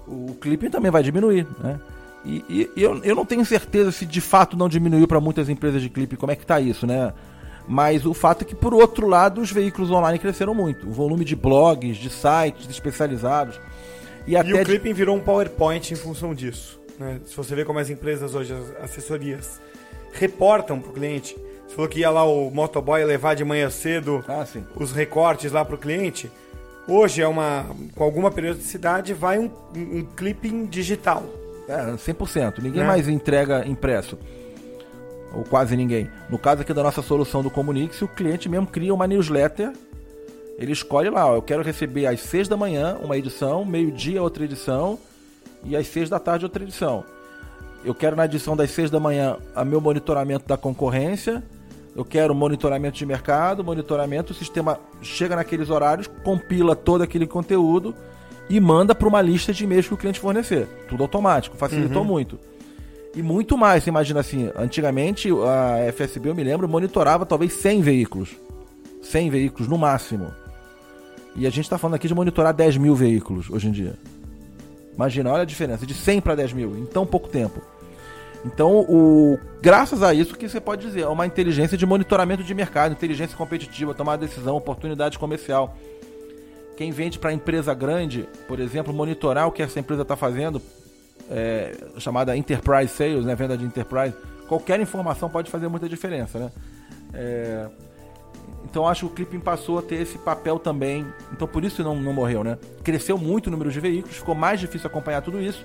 o 0.07 0.36
clipe 0.36 0.69
também 0.69 0.92
vai 0.92 1.03
diminuir, 1.03 1.48
né? 1.59 1.80
E, 2.24 2.45
e, 2.50 2.81
eu, 2.81 3.03
eu 3.03 3.15
não 3.15 3.25
tenho 3.25 3.44
certeza 3.44 3.92
se 3.92 4.06
de 4.06 4.21
fato 4.21 4.56
não 4.56 4.69
diminuiu 4.69 5.07
para 5.07 5.19
muitas 5.19 5.50
empresas 5.50 5.81
de 5.81 5.89
clipe, 5.89 6.15
como 6.15 6.31
é 6.31 6.36
que 6.36 6.45
tá 6.45 6.59
isso, 6.59 6.86
né? 6.86 7.13
Mas 7.68 8.06
o 8.06 8.13
fato 8.13 8.44
é 8.44 8.45
que, 8.45 8.56
por 8.56 8.74
outro 8.74 9.07
lado, 9.07 9.42
os 9.42 9.51
veículos 9.51 9.92
online 9.92 10.19
cresceram 10.19 10.53
muito. 10.53 10.88
O 10.88 10.92
volume 10.92 11.24
de 11.24 11.36
blogs, 11.36 11.98
de 11.98 12.09
sites 12.09 12.69
especializados. 12.69 13.59
E, 14.27 14.36
até 14.36 14.50
e 14.50 14.53
o 14.53 14.65
clipping 14.65 14.89
de... 14.89 14.94
virou 14.94 15.15
um 15.15 15.19
PowerPoint 15.19 15.94
em 15.94 15.95
função 15.95 16.33
disso. 16.33 16.80
Né? 17.00 17.19
Se 17.25 17.36
você 17.36 17.56
vê 17.56 17.63
como 17.63 17.80
as 17.80 17.89
empresas 17.89 18.36
hoje, 18.36 18.53
as 18.53 18.83
assessorias, 18.83 19.62
reportam 20.12 20.80
para 20.80 20.89
o 20.89 20.94
cliente. 20.94 21.36
Você 21.68 21.75
falou 21.75 21.89
que 21.89 22.00
ia 22.00 22.09
lá 22.09 22.24
o 22.24 22.51
motoboy 22.51 23.03
levar 23.06 23.36
de 23.36 23.45
manhã 23.45 23.69
cedo 23.69 24.24
ah, 24.27 24.45
os 24.75 24.92
recortes 24.92 25.51
lá 25.51 25.63
para 25.63 25.75
o 25.75 25.77
cliente. 25.77 26.30
Hoje 26.91 27.21
é 27.21 27.27
uma. 27.27 27.67
Com 27.95 28.03
alguma 28.03 28.29
periodicidade 28.29 29.13
vai 29.13 29.39
um, 29.39 29.49
um 29.73 30.03
clipping 30.03 30.65
digital. 30.65 31.23
É, 31.65 31.93
100%. 31.93 32.59
Ninguém 32.61 32.83
é. 32.83 32.85
mais 32.85 33.07
entrega 33.07 33.65
impresso. 33.65 34.19
Ou 35.33 35.45
quase 35.45 35.77
ninguém. 35.77 36.09
No 36.29 36.38
caso 36.38 36.63
aqui 36.63 36.73
da 36.73 36.83
nossa 36.83 37.01
solução 37.01 37.41
do 37.41 37.49
Comunix, 37.49 38.01
o 38.01 38.09
cliente 38.09 38.49
mesmo 38.49 38.67
cria 38.67 38.93
uma 38.93 39.07
newsletter. 39.07 39.71
Ele 40.59 40.73
escolhe 40.73 41.09
lá, 41.09 41.27
ó, 41.27 41.35
eu 41.35 41.41
quero 41.41 41.63
receber 41.63 42.07
às 42.07 42.19
6 42.19 42.49
da 42.49 42.57
manhã 42.57 42.97
uma 43.01 43.17
edição, 43.17 43.63
meio-dia 43.63 44.21
outra 44.21 44.43
edição 44.43 44.99
e 45.63 45.77
às 45.77 45.88
6 45.88 46.09
da 46.09 46.19
tarde 46.19 46.43
outra 46.43 46.61
edição. 46.61 47.05
Eu 47.85 47.95
quero 47.95 48.17
na 48.17 48.25
edição 48.25 48.53
das 48.53 48.69
6 48.71 48.91
da 48.91 48.99
manhã 48.99 49.38
a 49.55 49.63
meu 49.63 49.79
monitoramento 49.79 50.45
da 50.45 50.57
concorrência. 50.57 51.41
Eu 51.95 52.05
quero 52.05 52.33
monitoramento 52.33 52.97
de 52.97 53.05
mercado, 53.05 53.63
monitoramento, 53.63 54.31
o 54.31 54.35
sistema 54.35 54.79
chega 55.01 55.35
naqueles 55.35 55.69
horários, 55.69 56.07
compila 56.23 56.75
todo 56.75 57.01
aquele 57.01 57.27
conteúdo 57.27 57.93
e 58.49 58.59
manda 58.59 58.95
para 58.95 59.07
uma 59.07 59.21
lista 59.21 59.53
de 59.53 59.63
e-mails 59.63 59.88
que 59.88 59.93
o 59.93 59.97
cliente 59.97 60.19
fornecer. 60.19 60.67
Tudo 60.88 61.03
automático, 61.03 61.57
facilitou 61.57 62.01
uhum. 62.01 62.07
muito. 62.07 62.39
E 63.13 63.21
muito 63.21 63.57
mais, 63.57 63.83
você 63.83 63.89
imagina 63.89 64.21
assim, 64.21 64.50
antigamente 64.55 65.29
a 65.29 65.91
FSB, 65.91 66.29
eu 66.29 66.36
me 66.36 66.43
lembro, 66.43 66.67
monitorava 66.67 67.25
talvez 67.25 67.53
100 67.53 67.81
veículos. 67.81 68.29
100 69.01 69.29
veículos 69.29 69.67
no 69.67 69.77
máximo. 69.77 70.31
E 71.36 71.45
a 71.45 71.50
gente 71.50 71.65
está 71.65 71.77
falando 71.77 71.95
aqui 71.95 72.07
de 72.07 72.15
monitorar 72.15 72.53
10 72.53 72.77
mil 72.77 72.95
veículos 72.95 73.50
hoje 73.50 73.67
em 73.67 73.71
dia. 73.71 73.95
Imagina, 74.95 75.31
olha 75.31 75.41
a 75.43 75.45
diferença, 75.45 75.86
de 75.86 75.93
100 75.93 76.21
para 76.21 76.36
10 76.36 76.53
mil, 76.53 76.77
em 76.77 76.86
tão 76.86 77.05
pouco 77.05 77.27
tempo. 77.27 77.62
Então, 78.45 78.79
o, 78.79 79.39
graças 79.62 80.01
a 80.01 80.13
isso 80.13 80.36
que 80.36 80.50
você 80.50 80.60
pode 80.60 80.81
dizer, 80.81 81.01
é 81.01 81.07
uma 81.07 81.25
inteligência 81.25 81.77
de 81.77 81.86
monitoramento 81.86 82.43
de 82.43 82.53
mercado, 82.53 82.91
inteligência 82.91 83.38
competitiva, 83.38 83.93
tomar 83.93 84.15
decisão, 84.15 84.55
oportunidade 84.57 85.19
comercial. 85.19 85.75
Quem 86.75 86.91
vende 86.91 87.19
para 87.19 87.31
empresa 87.31 87.74
grande, 87.74 88.27
por 88.48 88.60
exemplo, 88.60 88.91
monitorar 88.91 89.48
o 89.48 89.51
que 89.51 89.62
essa 89.62 89.79
empresa 89.79 90.01
está 90.01 90.15
fazendo, 90.15 90.62
é, 91.29 91.75
chamada 91.98 92.36
Enterprise 92.36 92.91
Sales, 92.93 93.25
né, 93.25 93.36
venda 93.36 93.55
de 93.55 93.63
Enterprise, 93.63 94.15
qualquer 94.48 94.79
informação 94.79 95.29
pode 95.29 95.51
fazer 95.51 95.67
muita 95.67 95.88
diferença. 95.88 96.39
Né? 96.39 96.51
É, 97.13 97.69
então 98.65 98.88
acho 98.88 99.07
que 99.07 99.12
o 99.12 99.15
Clipping 99.15 99.39
passou 99.39 99.79
a 99.79 99.81
ter 99.81 99.95
esse 99.95 100.17
papel 100.17 100.57
também. 100.57 101.05
Então 101.31 101.48
por 101.48 101.63
isso 101.63 101.83
não, 101.83 101.95
não 101.95 102.13
morreu, 102.13 102.43
né? 102.43 102.57
Cresceu 102.83 103.17
muito 103.17 103.48
o 103.48 103.51
número 103.51 103.71
de 103.71 103.79
veículos, 103.79 104.17
ficou 104.17 104.33
mais 104.33 104.60
difícil 104.60 104.88
acompanhar 104.88 105.21
tudo 105.21 105.41
isso. 105.41 105.63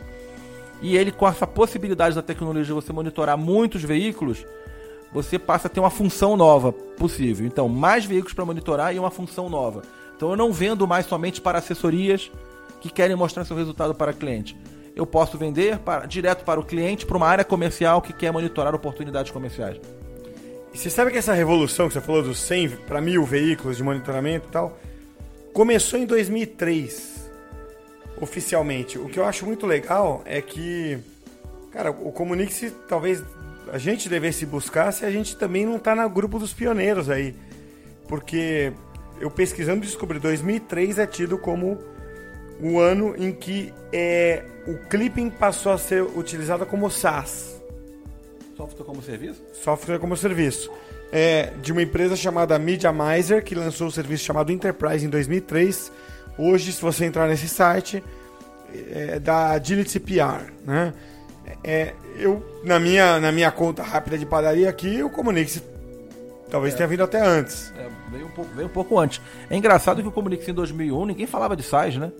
E 0.83 0.97
ele, 0.97 1.11
com 1.11 1.26
essa 1.26 1.47
possibilidade 1.47 2.14
da 2.14 2.23
tecnologia 2.23 2.64
de 2.64 2.73
você 2.73 2.92
monitorar 2.92 3.37
muitos 3.37 3.83
veículos, 3.83 4.45
você 5.12 5.38
passa 5.38 5.68
a 5.68 5.71
ter 5.71 5.80
uma 5.80 5.90
função 5.90 6.37
nova 6.37 6.73
possível. 6.73 7.47
Então, 7.47 7.68
mais 7.68 8.04
veículos 8.04 8.35
para 8.35 8.45
monitorar 8.45 8.95
e 8.95 8.99
uma 8.99 9.11
função 9.11 9.49
nova. 9.49 9.83
Então 10.16 10.30
eu 10.30 10.37
não 10.37 10.52
vendo 10.52 10.87
mais 10.87 11.06
somente 11.06 11.40
para 11.40 11.59
assessorias 11.59 12.30
que 12.80 12.90
querem 12.90 13.14
mostrar 13.14 13.45
seu 13.45 13.56
resultado 13.56 13.95
para 13.95 14.12
cliente. 14.12 14.56
Eu 14.95 15.06
posso 15.06 15.37
vender 15.37 15.78
para, 15.78 16.06
direto 16.06 16.42
para 16.42 16.59
o 16.59 16.64
cliente, 16.64 17.04
para 17.04 17.16
uma 17.18 17.26
área 17.26 17.45
comercial 17.45 18.00
que 18.00 18.14
quer 18.14 18.33
monitorar 18.33 18.75
oportunidades 18.75 19.30
comerciais. 19.30 19.78
E 20.73 20.78
você 20.78 20.88
sabe 20.88 21.11
que 21.11 21.18
essa 21.18 21.35
revolução 21.35 21.87
que 21.87 21.95
você 21.95 22.00
falou 22.00 22.23
dos 22.23 22.38
100 22.38 22.71
para 22.87 23.00
mil 23.00 23.25
veículos 23.25 23.76
de 23.76 23.83
monitoramento 23.83 24.47
e 24.49 24.50
tal, 24.50 24.78
começou 25.52 25.99
em 25.99 26.06
2003, 26.06 27.15
oficialmente. 28.20 28.99
O 28.99 29.08
que 29.08 29.18
eu 29.18 29.25
acho 29.25 29.44
muito 29.46 29.66
legal 29.66 30.23
é 30.25 30.40
que, 30.40 30.99
cara, 31.73 31.90
o 31.90 32.12
Comunix 32.12 32.73
talvez 32.88 33.23
a 33.73 33.78
gente 33.78 34.08
devesse 34.08 34.46
buscar 34.46 34.92
se 34.92 35.04
a 35.04 35.11
gente 35.11 35.37
também 35.37 35.66
não 35.66 35.76
está 35.76 35.94
no 35.94 36.08
grupo 36.08 36.38
dos 36.38 36.52
pioneiros 36.52 37.11
aí. 37.11 37.35
Porque 38.08 38.73
eu 39.20 39.30
pesquisando 39.30 39.80
descobri 39.80 40.18
2003 40.18 40.99
é 40.99 41.06
tido 41.06 41.38
como 41.38 41.78
o 42.61 42.78
ano 42.78 43.14
em 43.18 43.32
que 43.32 43.73
é, 43.92 44.44
o 44.66 44.75
clipping 44.88 45.30
passou 45.30 45.73
a 45.73 45.78
ser 45.78 46.02
utilizado 46.02 46.64
como 46.64 46.90
SaaS. 46.90 47.61
Software 48.56 48.85
como 48.85 49.02
serviço? 49.02 49.42
Software 49.62 49.99
como 49.99 50.16
serviço. 50.16 50.70
É, 51.12 51.52
de 51.61 51.73
uma 51.73 51.82
empresa 51.82 52.16
chamada 52.16 52.58
MediaMizer, 52.58 53.44
que 53.44 53.54
lançou 53.54 53.87
o 53.87 53.88
um 53.88 53.92
serviço 53.92 54.25
chamado 54.25 54.50
Enterprise 54.50 55.04
em 55.04 55.11
2003. 55.11 55.92
Hoje, 56.38 56.73
se 56.73 56.83
você 56.83 57.05
entrar 57.05 57.26
nesse 57.26 57.49
site, 57.49 58.02
é 58.90 59.19
da 59.19 59.50
Agility 59.50 59.99
PR, 60.00 60.52
né? 60.64 60.93
É, 61.62 61.95
eu, 62.19 62.45
na 62.64 62.78
minha, 62.78 63.21
na 63.21 63.31
minha 63.31 63.50
conta 63.50 63.83
rápida 63.83 64.19
de 64.19 64.26
padaria 64.26 64.69
aqui, 64.69 65.02
o 65.02 65.11
Comunix 65.11 65.62
talvez 66.50 66.75
é. 66.75 66.76
tenha 66.76 66.88
vindo 66.88 67.02
até 67.02 67.21
antes. 67.21 67.73
É, 67.78 67.88
veio, 68.11 68.26
um 68.26 68.31
pouco, 68.31 68.55
veio 68.55 68.66
um 68.66 68.71
pouco 68.71 68.99
antes. 68.99 69.21
É 69.49 69.57
engraçado 69.57 70.02
que 70.02 70.09
o 70.09 70.12
Comunix 70.12 70.47
em 70.49 70.52
2001, 70.52 71.07
ninguém 71.07 71.26
falava 71.26 71.57
de 71.57 71.62
SaaS, 71.62 71.97
né? 71.97 72.11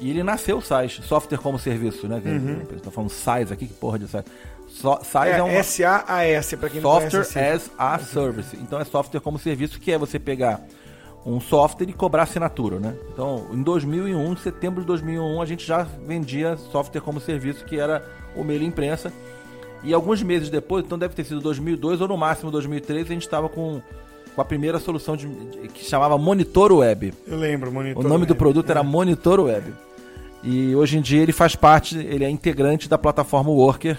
E 0.00 0.10
ele 0.10 0.22
nasceu 0.22 0.56
o 0.56 0.62
SaaS, 0.62 1.00
Software 1.04 1.38
como 1.38 1.58
Serviço, 1.58 2.08
né? 2.08 2.20
Uhum. 2.24 2.78
Tá 2.82 2.90
falando 2.90 3.10
SaaS 3.10 3.52
aqui, 3.52 3.66
que 3.66 3.74
porra 3.74 3.98
de 3.98 4.08
SaaS. 4.08 4.24
So, 4.68 4.98
SaaS 5.04 5.28
é, 5.28 5.40
é. 5.40 5.56
S-A-A-S, 5.56 6.56
para 6.56 6.70
quem 6.70 6.80
Software 6.80 7.04
não 7.04 7.10
conhece. 7.10 7.32
Software 7.32 7.52
as 7.52 7.70
a 7.78 7.98
Service. 7.98 8.56
Então 8.56 8.80
é 8.80 8.84
software 8.84 9.20
como 9.20 9.38
serviço, 9.38 9.78
que 9.78 9.92
é 9.92 9.98
você 9.98 10.18
pegar 10.18 10.60
um 11.24 11.40
software 11.40 11.88
e 11.88 11.92
cobrar 11.92 12.24
assinatura, 12.24 12.78
né? 12.80 12.94
Então, 13.12 13.46
em 13.52 13.62
2001, 13.62 14.32
em 14.32 14.36
setembro 14.36 14.80
de 14.80 14.86
2001, 14.86 15.40
a 15.40 15.46
gente 15.46 15.64
já 15.64 15.82
vendia 15.82 16.56
software 16.56 17.00
como 17.00 17.20
serviço, 17.20 17.64
que 17.64 17.78
era 17.78 18.04
o 18.34 18.42
Mail 18.42 18.62
Imprensa. 18.62 19.12
E 19.84 19.92
alguns 19.92 20.22
meses 20.22 20.48
depois, 20.48 20.84
então 20.84 20.98
deve 20.98 21.14
ter 21.14 21.24
sido 21.24 21.40
2002 21.40 22.00
ou 22.00 22.08
no 22.08 22.16
máximo 22.16 22.50
2003, 22.50 23.06
a 23.06 23.12
gente 23.12 23.22
estava 23.22 23.48
com, 23.48 23.80
com 24.34 24.40
a 24.40 24.44
primeira 24.44 24.78
solução 24.78 25.16
de, 25.16 25.26
que 25.68 25.84
chamava 25.84 26.16
Monitor 26.18 26.72
Web. 26.72 27.12
Eu 27.26 27.36
lembro, 27.36 27.72
Monitor 27.72 28.04
O 28.04 28.08
nome 28.08 28.22
Web. 28.22 28.26
do 28.26 28.36
produto 28.36 28.70
era 28.70 28.80
é. 28.80 28.82
Monitor 28.82 29.40
Web. 29.40 29.72
E 30.42 30.74
hoje 30.74 30.98
em 30.98 31.00
dia 31.00 31.22
ele 31.22 31.32
faz 31.32 31.54
parte, 31.54 31.96
ele 31.98 32.24
é 32.24 32.30
integrante 32.30 32.88
da 32.88 32.98
plataforma 32.98 33.50
Worker, 33.50 33.96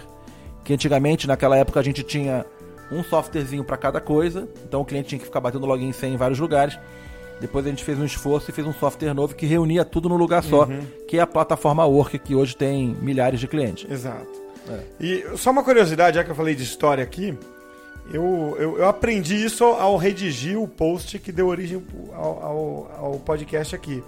que 0.63 0.74
antigamente, 0.74 1.27
naquela 1.27 1.58
época, 1.58 1.80
a 1.80 1.84
gente 1.84 2.03
tinha 2.03 2.46
um 2.92 3.03
softwarezinho 3.03 3.63
para 3.63 3.77
cada 3.77 4.00
coisa, 4.00 4.48
então 4.65 4.82
o 4.82 4.86
cliente 4.86 5.10
tinha 5.10 5.20
que 5.20 5.25
ficar 5.25 5.42
batendo 5.42 5.65
login 5.65 5.92
sem 5.92 6.13
em 6.13 6.18
vários 6.18 6.39
lugares. 6.39 6.77
Depois 7.40 7.66
a 7.66 7.70
gente 7.70 7.84
fez 7.84 8.00
um 8.00 8.06
esforço 8.06 8.50
e 8.50 8.54
fez 8.54 8.66
um 8.66 8.74
software 8.74 9.13
novo 9.13 9.36
que 9.36 9.46
reunia 9.46 9.84
tudo 9.84 10.08
no 10.08 10.16
lugar 10.16 10.44
só, 10.44 10.63
uhum. 10.63 10.82
que 11.08 11.18
é 11.18 11.22
a 11.22 11.28
plataforma 11.28 11.86
Work, 11.86 12.20
que 12.20 12.36
hoje 12.36 12.56
tem 12.56 12.96
milhares 13.02 13.40
de 13.40 13.48
clientes. 13.48 13.90
Exato. 13.90 14.28
É. 14.70 14.80
E 15.00 15.38
só 15.38 15.52
uma 15.52 15.63
curiosidade, 15.63 16.16
já 16.16 16.24
que 16.24 16.32
eu 16.32 16.36
falei 16.36 16.56
de 16.56 16.63
história 16.63 17.04
aqui, 17.04 17.38
eu, 18.12 18.56
eu, 18.60 18.78
eu 18.80 18.88
aprendi 18.88 19.36
isso 19.44 19.63
ao 19.63 19.98
redigir 19.98 20.60
o 20.60 20.68
post 20.68 21.20
que 21.20 21.32
deu 21.32 21.48
origem 21.48 21.84
ao, 22.13 22.44
ao, 22.44 22.92
ao 22.98 23.20
podcast 23.20 23.75
aqui. 23.75 24.04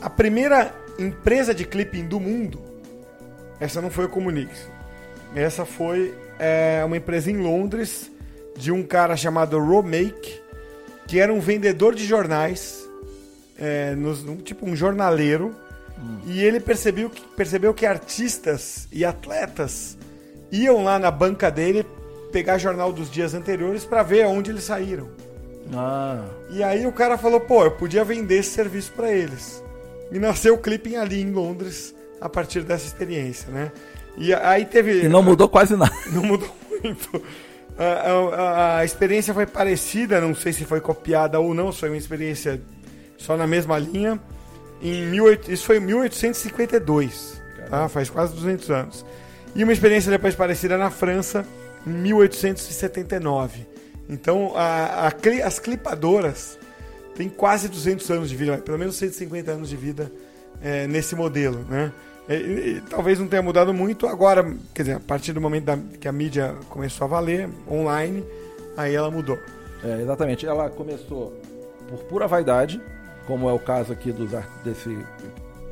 A 0.00 0.10
primeira 0.10 0.74
empresa 0.98 1.54
de 1.54 1.64
clipping 1.64 2.06
do 2.06 2.18
mundo, 2.18 2.60
essa 3.60 3.80
não 3.80 3.90
foi 3.90 4.06
o 4.06 4.08
Comunix. 4.08 4.68
Essa 5.34 5.64
foi 5.64 6.14
é, 6.38 6.82
uma 6.84 6.96
empresa 6.96 7.30
em 7.30 7.36
Londres 7.36 8.10
de 8.56 8.70
um 8.70 8.82
cara 8.82 9.16
chamado 9.16 9.58
Romake, 9.58 10.41
que 11.06 11.18
era 11.18 11.32
um 11.32 11.40
vendedor 11.40 11.94
de 11.94 12.04
jornais, 12.06 12.88
é, 13.58 13.94
nos, 13.94 14.24
um, 14.24 14.36
tipo 14.36 14.66
um 14.66 14.74
jornaleiro, 14.74 15.54
hum. 15.98 16.18
e 16.26 16.42
ele 16.42 16.60
percebeu 16.60 17.10
que, 17.10 17.22
percebeu 17.36 17.74
que 17.74 17.86
artistas 17.86 18.88
e 18.92 19.04
atletas 19.04 19.96
iam 20.50 20.84
lá 20.84 20.98
na 20.98 21.10
banca 21.10 21.50
dele 21.50 21.86
pegar 22.32 22.58
jornal 22.58 22.92
dos 22.92 23.10
dias 23.10 23.34
anteriores 23.34 23.84
para 23.84 24.02
ver 24.02 24.26
onde 24.26 24.50
eles 24.50 24.64
saíram. 24.64 25.08
Ah. 25.74 26.24
E 26.50 26.62
aí 26.62 26.86
o 26.86 26.92
cara 26.92 27.16
falou, 27.16 27.40
pô, 27.40 27.64
eu 27.64 27.70
podia 27.72 28.04
vender 28.04 28.40
esse 28.40 28.50
serviço 28.50 28.92
para 28.92 29.12
eles. 29.12 29.62
E 30.10 30.18
nasceu 30.18 30.54
o 30.54 30.58
Clipping 30.58 30.96
ali 30.96 31.20
em 31.20 31.30
Londres 31.30 31.94
a 32.20 32.28
partir 32.28 32.62
dessa 32.62 32.86
experiência, 32.86 33.50
né? 33.50 33.72
E 34.16 34.34
aí 34.34 34.64
teve. 34.66 35.04
E 35.04 35.08
não 35.08 35.22
mudou 35.22 35.48
quase 35.48 35.74
nada. 35.76 35.92
Não 36.12 36.22
mudou 36.22 36.54
muito. 36.82 37.22
A, 37.78 37.84
a, 37.84 38.78
a, 38.78 38.84
experiência 38.84 39.32
foi 39.32 39.46
parecida, 39.46 40.20
não 40.20 40.34
sei 40.34 40.52
se 40.52 40.64
foi 40.64 40.80
copiada 40.80 41.40
ou 41.40 41.54
não, 41.54 41.72
foi 41.72 41.88
uma 41.88 41.96
experiência 41.96 42.60
só 43.16 43.36
na 43.36 43.46
mesma 43.46 43.78
linha. 43.78 44.20
Em 44.82 45.10
18, 45.10 45.52
isso 45.52 45.64
foi 45.64 45.76
em 45.78 45.80
1852, 45.80 47.40
tá? 47.70 47.88
faz 47.88 48.10
quase 48.10 48.34
200 48.34 48.70
anos. 48.70 49.06
E 49.54 49.62
uma 49.62 49.72
experiência 49.72 50.10
depois 50.10 50.34
parecida 50.34 50.76
na 50.76 50.90
França, 50.90 51.46
em 51.86 51.90
1879. 51.90 53.66
Então, 54.08 54.52
a, 54.56 55.12
as 55.44 55.58
clipadoras 55.58 56.58
têm 57.14 57.28
quase 57.28 57.68
200 57.68 58.10
anos 58.10 58.28
de 58.28 58.36
vida, 58.36 58.58
pelo 58.58 58.78
menos 58.78 58.96
150 58.96 59.50
anos 59.50 59.68
de 59.68 59.76
vida 59.76 60.12
é, 60.60 60.86
nesse 60.86 61.14
modelo, 61.14 61.64
né? 61.68 61.92
E, 62.28 62.34
e, 62.34 62.82
talvez 62.88 63.18
não 63.18 63.26
tenha 63.26 63.42
mudado 63.42 63.74
muito 63.74 64.06
agora, 64.06 64.44
quer 64.74 64.82
dizer, 64.82 64.96
a 64.96 65.00
partir 65.00 65.32
do 65.32 65.40
momento 65.40 65.64
da, 65.64 65.76
que 65.76 66.06
a 66.06 66.12
mídia 66.12 66.54
começou 66.68 67.04
a 67.04 67.08
valer 67.08 67.48
online, 67.70 68.24
aí 68.76 68.94
ela 68.94 69.10
mudou. 69.10 69.38
É, 69.84 70.00
exatamente. 70.00 70.46
Ela 70.46 70.70
começou 70.70 71.32
por 71.88 71.98
pura 72.04 72.28
vaidade, 72.28 72.80
como 73.26 73.48
é 73.48 73.52
o 73.52 73.58
caso 73.58 73.92
aqui 73.92 74.12
dos, 74.12 74.30
desse 74.64 74.96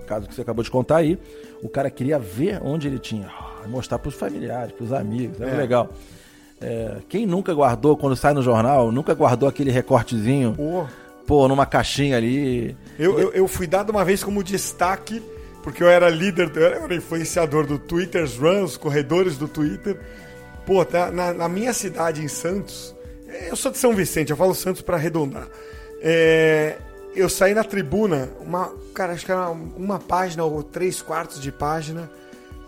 caso 0.07 0.27
que 0.27 0.35
você 0.35 0.43
acabou 0.43 0.65
de 0.65 0.71
contar 0.71 0.97
aí. 0.99 1.19
O 1.63 1.69
cara 1.69 1.89
queria 1.91 2.19
ver 2.19 2.61
onde 2.63 2.89
ele 2.89 2.99
tinha, 2.99 3.31
mostrar 3.67 3.99
para 3.99 4.09
os 4.09 4.15
familiares, 4.15 4.73
para 4.73 4.85
os 4.85 4.93
amigos, 4.93 5.41
era 5.41 5.53
é. 5.53 5.57
legal. 5.57 5.89
É, 6.61 6.97
quem 7.09 7.27
nunca 7.27 7.55
guardou, 7.55 7.97
quando 7.97 8.17
sai 8.17 8.35
no 8.35 8.43
jornal, 8.43 8.91
nunca 8.91 9.15
guardou 9.15 9.49
aquele 9.49 9.71
recortezinho, 9.71 10.55
pô, 10.55 10.87
pô 11.27 11.49
numa 11.49 11.65
caixinha 11.65 12.17
ali. 12.17 12.77
Eu, 12.99 13.19
eu, 13.19 13.33
eu 13.33 13.49
fui 13.49 13.67
dado 13.67 13.91
uma 13.91 14.05
vez 14.05 14.25
como 14.25 14.43
destaque 14.43 15.23
porque 15.63 15.83
eu 15.83 15.89
era 15.89 16.09
líder, 16.09 16.51
eu 16.55 16.67
era 16.67 16.95
influenciador 16.95 17.67
do 17.67 17.79
Twitter's 17.79 18.37
Run, 18.37 18.65
os 18.65 18.77
corredores 18.77 19.37
do 19.37 19.47
Twitter. 19.47 19.99
Pô, 20.67 20.85
tá, 20.85 21.11
na, 21.11 21.33
na, 21.33 21.49
minha 21.49 21.73
cidade, 21.73 22.23
em 22.23 22.29
Santos, 22.29 22.95
eu 23.49 23.57
sou 23.57 23.73
de 23.73 23.79
São 23.79 23.95
Vicente, 23.95 24.31
eu 24.31 24.37
falo 24.37 24.55
Santos 24.55 24.83
para 24.83 24.97
arredondar. 24.97 25.49
É, 26.01 26.77
eu 27.15 27.29
saí 27.29 27.55
na 27.55 27.65
tribuna, 27.65 28.31
uma, 28.41 28.73
cara, 28.95 29.13
acho 29.13 29.25
que 29.25 29.33
era 29.33 29.51
uma 29.51 29.99
página 29.99 30.45
ou 30.45 30.63
três 30.63 31.03
quartos 31.03 31.41
de 31.41 31.51
página, 31.51 32.11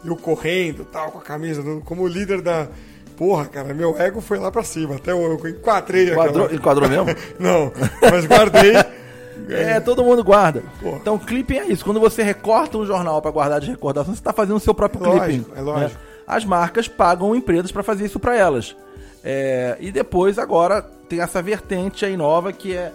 eu 0.05 0.17
correndo, 0.17 0.85
tal, 0.85 1.13
com 1.13 1.19
a 1.19 1.23
camisa, 1.23 1.63
como 1.85 2.07
líder 2.07 2.41
da. 2.41 2.69
Porra, 3.17 3.45
cara, 3.45 3.73
meu 3.73 3.97
ego 4.01 4.21
foi 4.21 4.39
lá 4.39 4.51
pra 4.51 4.65
cima. 4.65 4.97
Até 4.97 5.13
eu, 5.13 5.21
eu 5.21 5.49
enquadrei 5.49 6.11
Enquadrou, 6.11 6.45
aquela... 6.47 6.55
enquadrou 6.55 6.89
mesmo? 6.89 7.07
Não, 7.39 7.73
mas 8.01 8.25
guardei. 8.25 8.73
É, 9.49 9.81
todo 9.81 10.05
mundo 10.05 10.23
guarda. 10.23 10.63
Porra. 10.81 10.97
Então, 10.97 11.19
clipping 11.19 11.57
é 11.57 11.67
isso. 11.67 11.85
Quando 11.85 12.01
você 12.01 12.23
recorta 12.23 12.79
um 12.79 12.87
jornal 12.87 13.21
para 13.21 13.31
guardar 13.31 13.61
de 13.61 13.71
recordação, 13.71 14.15
você 14.15 14.21
está 14.21 14.33
fazendo 14.33 14.57
o 14.57 14.61
seu 14.61 14.75
próprio 14.75 15.05
é 15.05 15.11
clipping. 15.11 15.39
Lógico, 15.39 15.59
é 15.59 15.61
lógico. 15.61 16.01
Né? 16.01 16.07
As 16.27 16.45
marcas 16.45 16.89
pagam 16.89 17.35
empresas 17.35 17.73
para 17.73 17.83
fazer 17.83 18.07
isso 18.07 18.21
para 18.21 18.37
elas. 18.37 18.77
É, 19.25 19.77
e 19.81 19.91
depois, 19.91 20.39
agora, 20.39 20.83
tem 21.09 21.21
essa 21.21 21.43
vertente 21.43 22.05
aí 22.05 22.17
nova 22.17 22.53
que 22.53 22.75
é 22.75 22.93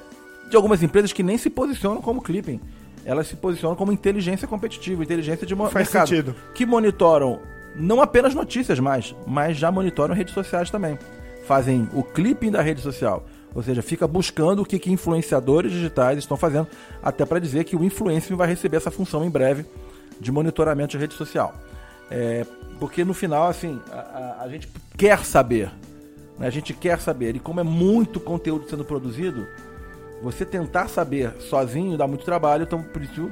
de 0.50 0.56
algumas 0.56 0.82
empresas 0.82 1.12
que 1.14 1.24
nem 1.24 1.38
se 1.38 1.50
posicionam 1.50 2.02
como 2.02 2.22
clipping. 2.22 2.60
Elas 3.06 3.28
se 3.28 3.36
posicionam 3.36 3.76
como 3.76 3.92
inteligência 3.92 4.48
competitiva, 4.48 5.04
inteligência 5.04 5.48
de 5.48 5.56
Faz 5.56 5.74
mercado. 5.74 6.08
Sentido. 6.10 6.36
Que 6.54 6.66
monitoram 6.66 7.40
não 7.76 8.02
apenas 8.02 8.34
notícias 8.34 8.80
mais, 8.80 9.16
mas 9.26 9.56
já 9.56 9.72
monitoram 9.72 10.14
redes 10.14 10.34
sociais 10.34 10.70
também. 10.70 10.98
Fazem 11.46 11.88
o 11.94 12.04
clipping 12.04 12.52
da 12.52 12.62
rede 12.62 12.82
social 12.82 13.24
ou 13.54 13.64
seja, 13.64 13.82
fica 13.82 14.08
buscando 14.08 14.62
o 14.62 14.66
que, 14.66 14.78
que 14.78 14.92
influenciadores 14.92 15.72
digitais 15.72 16.20
estão 16.20 16.38
fazendo, 16.38 16.68
até 17.02 17.26
para 17.26 17.40
dizer 17.40 17.64
que 17.64 17.76
o 17.76 17.84
influencer 17.84 18.36
vai 18.36 18.48
receber 18.48 18.78
essa 18.78 18.92
função 18.92 19.26
em 19.26 19.30
breve 19.30 19.66
de 20.20 20.32
monitoramento 20.32 20.92
de 20.92 20.98
rede 20.98 21.14
social. 21.14 21.54
É, 22.10 22.46
porque 22.80 23.04
no 23.04 23.14
final, 23.14 23.48
assim, 23.48 23.82
a, 23.92 24.00
a, 24.00 24.44
a 24.44 24.50
gente 24.50 24.70
quer 24.96 25.26
saber. 25.26 25.72
Né? 26.38 26.48
A 26.48 26.50
gente 26.50 26.74
quer 26.74 27.00
saber. 27.00 27.36
E 27.36 27.40
como 27.40 27.60
é 27.60 27.64
muito 27.64 28.20
conteúdo 28.20 28.70
sendo 28.70 28.86
produzido, 28.86 29.48
você 30.22 30.46
tentar 30.46 30.88
saber 30.88 31.34
sozinho 31.40 31.98
dá 31.98 32.08
muito 32.08 32.26
trabalho, 32.26 32.64
então 32.64 32.82
por 32.82 33.02
isso. 33.02 33.32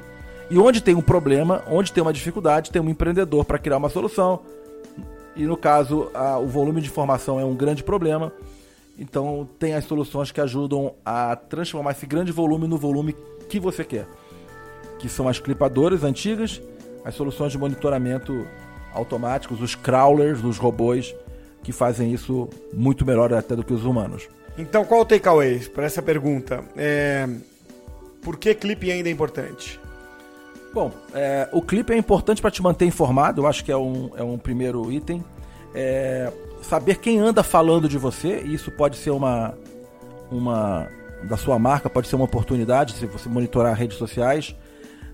E 0.50 0.58
onde 0.58 0.80
tem 0.80 0.94
um 0.94 1.02
problema, 1.02 1.64
onde 1.68 1.92
tem 1.92 2.02
uma 2.02 2.12
dificuldade, 2.12 2.70
tem 2.70 2.80
um 2.80 2.88
empreendedor 2.88 3.44
para 3.44 3.58
criar 3.58 3.78
uma 3.78 3.88
solução. 3.88 4.40
E 5.34 5.44
no 5.44 5.56
caso, 5.56 6.10
a, 6.14 6.38
o 6.38 6.46
volume 6.46 6.80
de 6.80 6.88
informação 6.88 7.38
é 7.38 7.44
um 7.44 7.54
grande 7.54 7.82
problema. 7.82 8.32
Então 8.98 9.48
tem 9.58 9.74
as 9.74 9.84
soluções 9.84 10.32
que 10.32 10.40
ajudam 10.40 10.94
a 11.04 11.36
transformar 11.36 11.92
esse 11.92 12.06
grande 12.06 12.32
volume 12.32 12.66
no 12.66 12.78
volume 12.78 13.14
que 13.48 13.60
você 13.60 13.84
quer. 13.84 14.06
Que 14.98 15.08
são 15.08 15.28
as 15.28 15.38
clipadoras 15.38 16.02
antigas, 16.02 16.60
as 17.04 17.14
soluções 17.14 17.52
de 17.52 17.58
monitoramento 17.58 18.46
automáticos, 18.92 19.60
os 19.60 19.74
crawlers, 19.74 20.42
os 20.42 20.56
robôs, 20.56 21.14
que 21.62 21.72
fazem 21.72 22.12
isso 22.12 22.48
muito 22.72 23.04
melhor 23.04 23.32
até 23.34 23.54
do 23.54 23.62
que 23.62 23.74
os 23.74 23.84
humanos. 23.84 24.28
Então 24.56 24.84
qual 24.84 25.02
o 25.02 25.04
takeaway 25.04 25.58
para 25.68 25.84
essa 25.84 26.00
pergunta? 26.00 26.64
É... 26.76 27.28
Por 28.22 28.38
que 28.38 28.54
clipe 28.54 28.90
ainda 28.90 29.08
é 29.08 29.12
importante? 29.12 29.78
Bom, 30.72 30.90
é, 31.14 31.48
o 31.52 31.62
clipe 31.62 31.92
é 31.92 31.96
importante 31.96 32.42
para 32.42 32.50
te 32.50 32.62
manter 32.62 32.84
informado, 32.84 33.42
eu 33.42 33.46
acho 33.46 33.64
que 33.64 33.72
é 33.72 33.76
um, 33.76 34.10
é 34.16 34.22
um 34.22 34.36
primeiro 34.36 34.90
item. 34.92 35.24
É, 35.74 36.30
saber 36.66 36.96
quem 36.98 37.18
anda 37.18 37.42
falando 37.42 37.88
de 37.88 37.96
você, 37.96 38.42
e 38.44 38.54
isso 38.54 38.70
pode 38.70 38.96
ser 38.96 39.10
uma, 39.10 39.54
uma 40.30 40.88
da 41.22 41.36
sua 41.36 41.58
marca, 41.58 41.88
pode 41.88 42.08
ser 42.08 42.16
uma 42.16 42.24
oportunidade 42.24 42.94
se 42.94 43.06
você 43.06 43.28
monitorar 43.28 43.74
redes 43.74 43.96
sociais. 43.96 44.54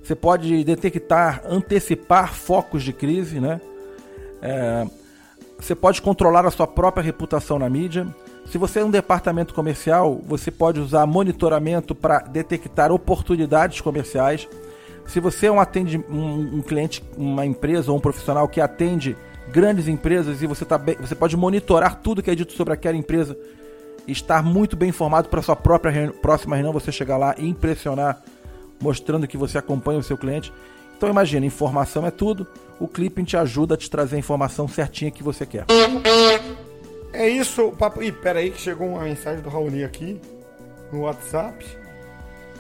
Você 0.03 0.15
pode 0.15 0.65
detectar, 0.65 1.43
antecipar 1.49 2.35
focos 2.35 2.83
de 2.83 2.93
crise, 2.93 3.39
né? 3.39 3.61
É, 4.41 4.85
você 5.59 5.77
pode 5.77 6.03
controlar 6.03 6.45
a 6.45 6.51
sua 6.51 6.67
própria 6.67 7.05
reputação 7.05 7.59
na 7.59 7.71
mídia. 7.71 8.07
Se 8.47 8.59
você 8.59 8.81
é 8.81 8.85
um 8.85 8.91
departamento 8.91 9.55
comercial, 9.55 10.21
você 10.27 10.51
pode 10.51 10.81
usar 10.81 11.07
monitoramento 11.07 11.95
para 11.95 12.19
detectar 12.19 12.91
oportunidades 12.91 13.81
comerciais. 13.81 14.49
Se 15.07 15.21
você 15.21 15.47
é 15.47 15.53
um, 15.53 15.61
atende, 15.61 16.05
um, 16.11 16.57
um, 16.57 16.63
cliente, 16.63 17.05
uma 17.17 17.47
empresa 17.47 17.93
ou 17.93 17.99
um 17.99 18.01
profissional 18.01 18.49
que 18.49 18.61
atende 18.61 19.17
grandes 19.51 19.89
empresas 19.89 20.43
e 20.43 20.47
você, 20.47 20.65
tá 20.65 20.79
bem, 20.79 20.97
você 21.01 21.15
pode 21.15 21.37
monitorar 21.37 21.97
tudo 21.97 22.23
que 22.23 22.31
é 22.31 22.35
dito 22.35 22.53
sobre 22.53 22.75
aquela 22.75 22.97
empresa 22.97 23.37
estar 24.07 24.43
muito 24.43 24.77
bem 24.77 24.89
informado 24.89 25.29
para 25.29 25.43
sua 25.43 25.57
própria 25.57 25.91
reuni 25.91 26.13
próxima 26.13 26.57
reunião, 26.57 26.73
você 26.73 26.91
chegar 26.91 27.17
lá 27.17 27.35
e 27.39 27.49
impressionar, 27.49 28.23
mostrando 28.81 29.29
que 29.29 29.37
você 29.37 29.59
acompanha 29.59 29.99
o 29.99 30.03
seu 30.03 30.19
cliente. 30.19 30.53
Então 30.97 31.09
imagina, 31.09 31.47
informação 31.47 32.07
é 32.07 32.11
tudo. 32.11 32.47
O 32.79 32.89
Clipping 32.89 33.25
te 33.25 33.37
ajuda 33.37 33.75
a 33.75 33.77
te 33.77 33.91
trazer 33.91 34.17
a 34.17 34.19
informação 34.19 34.67
certinha 34.67 35.11
que 35.11 35.23
você 35.23 35.47
quer. 35.47 35.67
É 37.13 37.29
isso, 37.29 37.71
papo. 37.73 38.03
Ih, 38.03 38.11
pera 38.11 38.39
aí 38.39 38.51
que 38.51 38.61
chegou 38.61 38.89
uma 38.89 39.03
mensagem 39.03 39.43
do 39.43 39.49
Raoni 39.49 39.85
aqui 39.85 40.21
no 40.93 41.03
WhatsApp. 41.03 41.65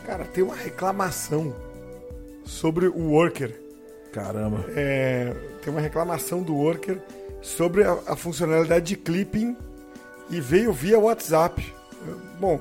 Cara, 0.06 0.24
tem 0.24 0.44
uma 0.44 0.56
reclamação 0.56 1.54
sobre 2.44 2.86
o 2.86 3.12
Worker. 3.12 3.61
Caramba. 4.12 4.64
É, 4.76 5.34
tem 5.62 5.72
uma 5.72 5.80
reclamação 5.80 6.42
do 6.42 6.54
Worker 6.54 6.98
sobre 7.40 7.82
a, 7.84 7.98
a 8.06 8.16
funcionalidade 8.16 8.84
de 8.84 8.96
clipping 8.96 9.56
e 10.30 10.40
veio 10.40 10.72
via 10.72 10.98
WhatsApp. 10.98 11.62
Bom, 12.38 12.60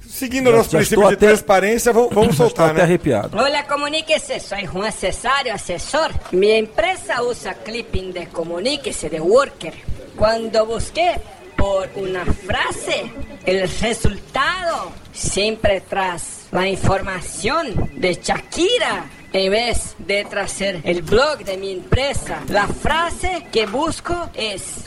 seguindo 0.00 0.50
o 0.50 0.52
nosso 0.52 0.70
princípio 0.70 1.06
de 1.06 1.14
até, 1.14 1.28
transparência, 1.28 1.92
vamos, 1.92 2.12
vamos 2.12 2.36
soltar, 2.36 2.74
né? 2.74 2.82
arrepiado. 2.82 3.36
Olá, 3.38 3.62
comuníquese, 3.62 4.40
sou 4.40 4.58
Juan 4.58 4.90
Cesário, 4.90 5.52
assessor. 5.52 6.10
Minha 6.32 6.58
empresa 6.58 7.22
usa 7.22 7.54
clipping 7.54 8.10
de 8.10 8.26
comuníquese 8.26 9.08
de 9.08 9.20
Worker. 9.20 9.74
Quando 10.16 10.66
busquei 10.66 11.14
por 11.56 11.88
uma 11.94 12.24
frase, 12.24 13.12
o 13.46 13.84
resultado 13.84 14.92
sempre 15.12 15.80
traz 15.80 16.46
a 16.52 16.66
informação 16.66 17.64
de 17.96 18.14
Shakira 18.14 19.19
en 19.32 19.50
vez 19.50 19.94
de 19.98 20.24
traer 20.24 20.80
el 20.84 21.02
blog 21.02 21.44
de 21.44 21.56
mi 21.56 21.72
empresa, 21.72 22.42
la 22.48 22.66
frase 22.66 23.46
que 23.52 23.66
busco 23.66 24.30
es 24.34 24.84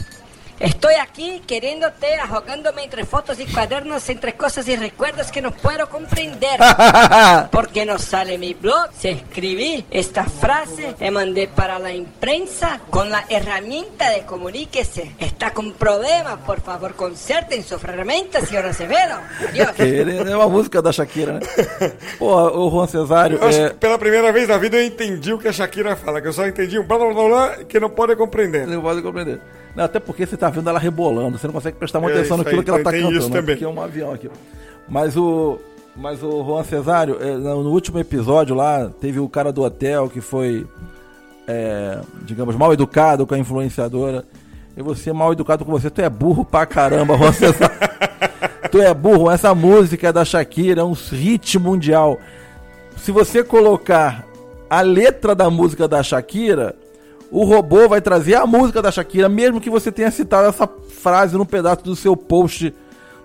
Estoy 0.60 0.93
aquí 0.95 1.41
queriéndote, 1.45 2.15
ahogándome 2.15 2.83
entre 2.83 3.05
fotos 3.05 3.39
y 3.39 3.45
cuadernos, 3.45 4.07
entre 4.10 4.33
cosas 4.33 4.67
y 4.67 4.75
recuerdos 4.75 5.31
que 5.31 5.41
no 5.41 5.51
puedo 5.51 5.89
comprender. 5.89 6.60
Porque 7.51 7.86
no 7.86 7.98
sale 8.00 8.38
mi 8.38 8.53
blog. 8.53 8.89
Si 8.98 9.10
escribí 9.10 9.86
esta 9.91 10.24
frase, 10.25 10.95
me 11.00 11.12
mandé 11.12 11.48
para 11.48 11.79
la 11.79 11.93
imprensa 11.93 12.79
con 12.89 13.10
la 13.10 13.25
herramienta 13.29 14.10
de 14.10 14.25
comuníquese. 14.25 15.15
Está 15.19 15.53
con 15.53 15.74
problemas, 15.74 16.38
por 16.45 16.62
favor, 16.62 16.93
conserten 16.95 17.63
sus 17.63 17.83
herramientas, 17.83 18.48
señor 18.48 18.65
Acevedo. 18.65 19.15
Adiós. 19.50 19.69
É 19.79 20.36
uma 20.36 20.50
música 20.50 20.81
da 20.81 20.91
Shakira, 20.91 21.33
né? 21.33 21.39
Pô, 22.17 22.33
o 22.36 22.69
Juan 22.69 22.88
Cesário. 22.88 23.39
É... 23.43 23.69
pela 23.72 23.98
primeira 23.98 24.31
vez 24.31 24.48
na 24.48 24.57
vida 24.57 24.77
eu 24.77 24.86
entendi 24.86 25.33
o 25.33 25.39
que 25.39 25.48
a 25.48 25.53
Shakira 25.53 25.95
fala, 25.95 26.22
que 26.22 26.27
eu 26.27 26.33
só 26.33 26.48
entendi 26.48 26.79
um 26.79 26.83
blá 26.83 26.98
blá 26.98 27.13
blá, 27.13 27.27
blá 27.27 27.57
que 27.65 27.79
não 27.79 27.89
pode 27.89 28.15
compreender. 28.15 28.67
Não 28.67 28.81
pode 28.81 29.01
compreender. 29.01 29.39
Até 29.75 30.00
porque 30.00 30.25
você 30.25 30.38
tá 30.38 30.50
vendo 30.50 30.70
ela 30.70 30.77
rebolando, 30.77 31.38
você 31.38 31.48
não 31.48 31.53
consegue 31.53 31.77
prestar 31.77 32.00
muita 32.00 32.18
é, 32.18 32.20
atenção 32.20 32.38
naquilo 32.38 32.60
aí, 32.60 32.63
que 32.63 32.70
ela 32.70 32.84
tá 32.84 32.92
cantando. 32.92 33.18
Isso 33.18 33.30
também. 33.30 33.56
Porque 33.56 33.65
é 33.65 33.68
um 33.68 33.82
avião 33.82 34.13
aqui. 34.13 34.30
Mas 34.88 35.18
o. 35.18 35.60
Mas 35.96 36.24
o 36.24 36.44
Juan 36.44 36.63
Cesário, 36.63 37.18
é, 37.22 37.36
no 37.38 37.70
último 37.70 38.00
episódio 38.00 38.56
lá, 38.56 38.89
teve 39.00 39.20
o 39.20 39.30
cara 39.30 39.51
do 39.51 39.62
hotel 39.62 40.10
que 40.10 40.22
foi, 40.22 40.65
é, 41.48 42.00
digamos, 42.24 42.56
mal 42.56 42.74
educado 42.74 43.27
com 43.27 43.36
a 43.36 43.38
influenciadora. 43.38 44.25
E 44.75 44.82
você 44.82 45.13
mal 45.13 45.32
educado 45.34 45.63
com 45.63 45.72
você, 45.72 45.92
tu 45.92 46.01
é 46.01 46.10
burro 46.10 46.43
pra 46.43 46.65
caramba, 46.65 47.15
Juan 47.15 47.32
Cesário. 47.32 47.78
tu 48.71 48.82
é 48.82 48.91
burro, 48.91 49.30
essa 49.30 49.54
música 49.54 50.08
é 50.08 50.12
da 50.12 50.26
Shakira, 50.26 50.82
é 50.82 50.84
um 50.84 50.93
hit 50.93 51.60
mundial. 51.60 52.19
Se 52.97 53.12
você 53.12 53.43
colocar 53.43 54.26
a 54.67 54.82
letra 54.82 55.36
da 55.36 55.47
música 55.47 55.88
da 55.88 56.02
Shakira, 56.02 56.76
o 57.34 57.43
robô 57.46 57.89
vai 57.89 58.00
trazer 58.00 58.36
a 58.36 58.46
música 58.46 58.80
da 58.80 58.91
Shakira, 58.91 59.28
mesmo 59.28 59.60
que 59.60 59.67
você 59.67 59.91
tenha 59.91 60.12
citado 60.12 60.48
essa 60.48 60.69
frase 61.02 61.36
num 61.36 61.46
pedaço 61.46 61.84
do 61.84 61.96
seu 61.96 62.15
post, 62.15 62.72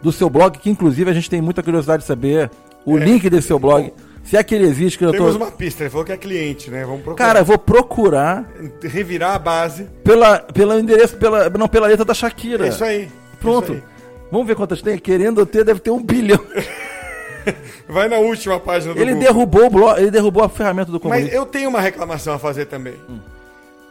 do 0.01 0.11
seu 0.11 0.31
blog, 0.31 0.59
que 0.59 0.71
inclusive 0.71 1.11
a 1.11 1.13
gente 1.13 1.29
tem 1.29 1.43
muita 1.43 1.63
curiosidade 1.63 2.03
de 2.03 2.07
saber 2.07 2.51
o 2.87 2.97
é. 2.97 3.01
link 3.05 3.29
desse 3.29 3.49
seu 3.49 3.59
blog. 3.59 3.93
Se 4.25 4.39
é 4.39 4.43
que 4.43 4.55
ele 4.55 4.65
existe, 4.65 4.97
que 4.97 5.05
eu 5.05 5.13
tô... 5.13 5.19
Temos 5.19 5.37
uma 5.37 5.51
pista, 5.51 5.83
ele 5.83 5.91
falou 5.91 6.07
que 6.07 6.13
é 6.13 6.17
cliente, 6.17 6.71
né? 6.71 6.87
Vamos 6.87 7.03
procurar. 7.03 7.27
Cara, 7.27 7.41
eu 7.41 7.45
vou 7.45 7.59
procurar. 7.59 8.51
Revirar 8.83 9.35
a 9.35 9.39
base. 9.39 9.85
Pela, 10.03 10.39
pelo 10.39 10.79
endereço, 10.79 11.17
pela, 11.19 11.51
não, 11.51 11.69
pela 11.69 11.87
letra 11.87 12.05
da 12.05 12.15
Shakira. 12.15 12.65
É 12.65 12.69
isso 12.71 12.85
aí. 12.85 13.11
Pronto. 13.39 13.75
Isso 13.75 13.83
aí. 13.85 13.99
Vamos 14.33 14.47
ver 14.47 14.57
quantas 14.57 14.81
tem. 14.81 14.99
Querendo 14.99 15.45
ter, 15.45 15.65
deve 15.65 15.81
ter 15.81 15.91
um 15.91 16.03
bilhão. 16.03 16.41
Vai 17.87 18.09
na 18.09 18.17
última 18.17 18.59
página 18.59 18.95
do 18.95 19.01
Ele 19.01 19.13
Google. 19.13 19.27
derrubou 19.27 19.67
o 19.67 19.71
blog, 19.71 19.99
ele 19.99 20.11
derrubou 20.11 20.45
a 20.45 20.49
ferramenta 20.51 20.93
do 20.93 21.01
Comunique. 21.01 21.29
Mas 21.29 21.35
eu 21.35 21.47
tenho 21.47 21.71
uma 21.71 21.81
reclamação 21.81 22.35
a 22.35 22.39
fazer 22.39 22.67
também. 22.67 22.95
Hum. 23.09 23.19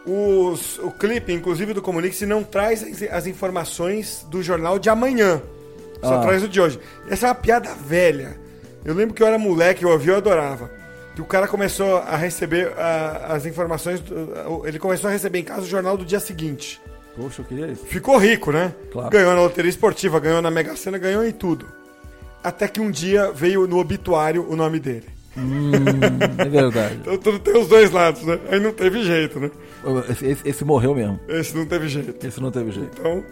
Os, 0.07 0.79
o 0.79 0.89
clipe, 0.89 1.33
inclusive 1.33 1.73
do 1.73 1.81
Comunique, 1.81 2.25
não 2.25 2.41
traz 2.41 3.03
as 3.11 3.27
informações 3.27 4.25
do 4.29 4.41
jornal 4.41 4.79
de 4.79 4.89
amanhã. 4.89 5.41
Só 6.01 6.15
ah. 6.15 6.21
traz 6.21 6.43
o 6.43 6.47
de 6.47 6.61
hoje. 6.61 6.79
Essa 7.09 7.27
é 7.27 7.29
uma 7.29 7.35
piada 7.35 7.73
velha. 7.75 8.39
Eu 8.85 8.93
lembro 8.93 9.13
que 9.13 9.21
eu 9.21 9.27
era 9.27 9.37
moleque, 9.37 9.83
eu 9.83 9.89
ouvia, 9.89 10.13
eu 10.13 10.17
adorava. 10.17 10.71
Que 11.13 11.21
o 11.21 11.25
cara 11.25 11.47
começou 11.47 11.97
a 11.97 12.15
receber 12.15 12.71
as 13.27 13.45
informações. 13.45 14.01
Ele 14.63 14.79
começou 14.79 15.09
a 15.09 15.11
receber 15.11 15.39
em 15.39 15.43
casa 15.43 15.63
o 15.63 15.67
jornal 15.67 15.97
do 15.97 16.05
dia 16.05 16.21
seguinte. 16.21 16.79
Poxa, 17.15 17.41
eu 17.41 17.45
queria 17.45 17.67
isso. 17.67 17.85
Ficou 17.85 18.17
rico, 18.17 18.51
né? 18.51 18.73
Claro. 18.91 19.09
Ganhou 19.09 19.33
na 19.33 19.41
loteria 19.41 19.69
esportiva, 19.69 20.19
ganhou 20.19 20.41
na 20.41 20.51
Mega 20.51 20.75
Sena, 20.75 20.97
ganhou 20.97 21.25
em 21.25 21.31
tudo. 21.31 21.65
Até 22.43 22.67
que 22.67 22.79
um 22.79 22.91
dia 22.91 23.31
veio 23.31 23.67
no 23.67 23.79
obituário 23.79 24.47
o 24.47 24.55
nome 24.55 24.79
dele. 24.79 25.16
Hum, 25.37 25.71
é 26.37 26.49
verdade. 26.49 26.97
então 27.01 27.17
tudo 27.17 27.39
tem 27.39 27.55
os 27.57 27.67
dois 27.67 27.91
lados, 27.91 28.23
né? 28.23 28.39
Aí 28.49 28.59
não 28.59 28.73
teve 28.73 29.03
jeito, 29.03 29.39
né? 29.39 29.51
Esse, 30.09 30.25
esse, 30.25 30.49
esse, 30.49 30.65
morreu 30.65 30.95
mesmo. 30.95 31.19
Esse 31.27 31.55
não 31.55 31.65
teve 31.65 31.87
jeito. 31.87 32.25
Esse 32.25 32.41
não 32.41 32.51
teve 32.51 32.71
jeito. 32.71 32.89
Então, 32.99 33.23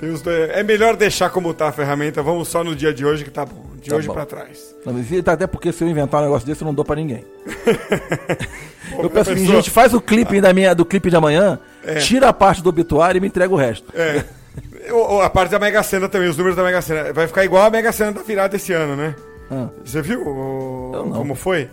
tem 0.00 0.10
os 0.10 0.20
dois. 0.20 0.50
É 0.50 0.62
melhor 0.62 0.96
deixar 0.96 1.30
como 1.30 1.54
tá 1.54 1.68
a 1.68 1.72
ferramenta. 1.72 2.22
Vamos 2.22 2.48
só 2.48 2.64
no 2.64 2.74
dia 2.74 2.92
de 2.92 3.06
hoje 3.06 3.22
que 3.22 3.30
tá 3.30 3.46
bom. 3.46 3.64
De 3.80 3.90
tá 3.90 3.96
hoje 3.96 4.08
para 4.08 4.26
trás. 4.26 4.74
Não, 4.84 5.22
tá 5.22 5.32
até 5.32 5.46
porque 5.46 5.72
se 5.72 5.84
eu 5.84 5.88
inventar 5.88 6.20
um 6.20 6.24
negócio 6.24 6.46
desse, 6.46 6.62
eu 6.62 6.66
não 6.66 6.74
dou 6.74 6.84
para 6.84 6.96
ninguém. 6.96 7.24
eu 8.98 9.08
peço 9.08 9.30
o 9.30 9.34
seguinte, 9.34 9.52
gente, 9.52 9.70
faz 9.70 9.94
o 9.94 10.00
clipe 10.00 10.40
da 10.40 10.52
minha, 10.52 10.74
do 10.74 10.84
clipe 10.84 11.08
de 11.08 11.16
amanhã, 11.16 11.58
é. 11.84 11.96
tira 11.96 12.28
a 12.28 12.32
parte 12.32 12.62
do 12.62 12.68
obituário 12.68 13.18
e 13.18 13.20
me 13.20 13.28
entrega 13.28 13.52
o 13.52 13.56
resto. 13.56 13.86
É. 13.94 14.24
a 15.22 15.30
parte 15.30 15.50
da 15.50 15.58
Mega 15.58 15.82
Sena 15.82 16.08
também, 16.08 16.28
os 16.28 16.36
números 16.36 16.56
da 16.56 16.64
Mega 16.64 16.82
Sena. 16.82 17.12
Vai 17.12 17.28
ficar 17.28 17.44
igual 17.44 17.64
a 17.64 17.70
Mega 17.70 17.92
Sena 17.92 18.12
da 18.12 18.22
virada 18.22 18.56
esse 18.56 18.72
ano, 18.72 18.96
né? 18.96 19.14
Ah. 19.52 19.68
Você 19.84 20.00
viu 20.00 20.24
como 20.24 21.34
foi? 21.34 21.68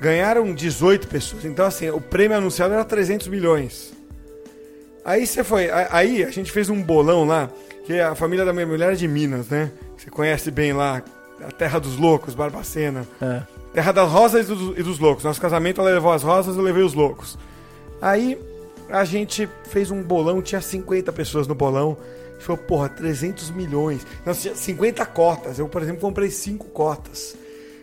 Ganharam 0.00 0.54
18 0.54 1.06
pessoas. 1.06 1.44
Então, 1.44 1.66
assim, 1.66 1.90
o 1.90 2.00
prêmio 2.00 2.36
anunciado 2.38 2.72
era 2.72 2.84
300 2.84 3.28
milhões. 3.28 3.92
Aí 5.04 5.26
você 5.26 5.44
foi. 5.44 5.68
Aí 5.90 6.24
a 6.24 6.30
gente 6.30 6.50
fez 6.50 6.70
um 6.70 6.82
bolão 6.82 7.24
lá, 7.24 7.50
que 7.84 8.00
a 8.00 8.14
família 8.14 8.44
da 8.44 8.52
minha 8.52 8.66
mulher 8.66 8.92
é 8.92 8.96
de 8.96 9.06
Minas, 9.06 9.48
né? 9.48 9.70
Você 9.96 10.10
conhece 10.10 10.50
bem 10.50 10.72
lá, 10.72 11.02
a 11.46 11.50
terra 11.52 11.78
dos 11.78 11.98
loucos, 11.98 12.34
Barbacena. 12.34 13.06
É. 13.20 13.42
Terra 13.74 13.92
das 13.92 14.08
rosas 14.10 14.48
e 14.48 14.54
dos, 14.54 14.78
e 14.78 14.82
dos 14.82 14.98
loucos. 14.98 15.24
Nosso 15.24 15.40
casamento 15.40 15.80
ela 15.80 15.90
levou 15.90 16.12
as 16.12 16.22
rosas, 16.22 16.56
eu 16.56 16.62
levei 16.62 16.82
os 16.82 16.94
loucos. 16.94 17.38
Aí 18.00 18.38
a 18.88 19.04
gente 19.04 19.48
fez 19.68 19.90
um 19.90 20.02
bolão, 20.02 20.40
tinha 20.40 20.60
50 20.60 21.12
pessoas 21.12 21.46
no 21.46 21.54
bolão. 21.54 21.96
Falou, 22.42 22.60
porra, 22.60 22.88
300 22.88 23.50
milhões. 23.50 24.06
Tinha 24.34 24.54
50 24.54 25.06
cotas. 25.06 25.58
Eu, 25.58 25.68
por 25.68 25.82
exemplo, 25.82 26.00
comprei 26.00 26.30
5 26.30 26.66
cotas. 26.66 27.36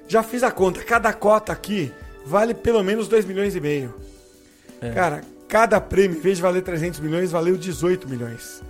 Já 0.08 0.24
fiz 0.24 0.44
a 0.44 0.52
conta. 0.52 0.84
Cada 0.84 1.14
cota 1.14 1.52
aqui 1.52 1.92
vale 2.26 2.54
pelo 2.54 2.84
menos 2.84 3.08
2 3.08 3.26
milhões 3.26 3.56
e 3.56 3.60
meio. 3.60 3.94
É. 4.82 4.92
Cara, 4.92 5.22
cada 5.48 5.80
prêmio, 5.80 6.18
em 6.18 6.22
vez 6.22 6.38
de 6.38 6.44
valer 6.44 6.62
300 6.62 7.00
milhões, 7.00 7.32
valeu 7.32 7.58
18 7.58 8.08
milhões. 8.08 8.62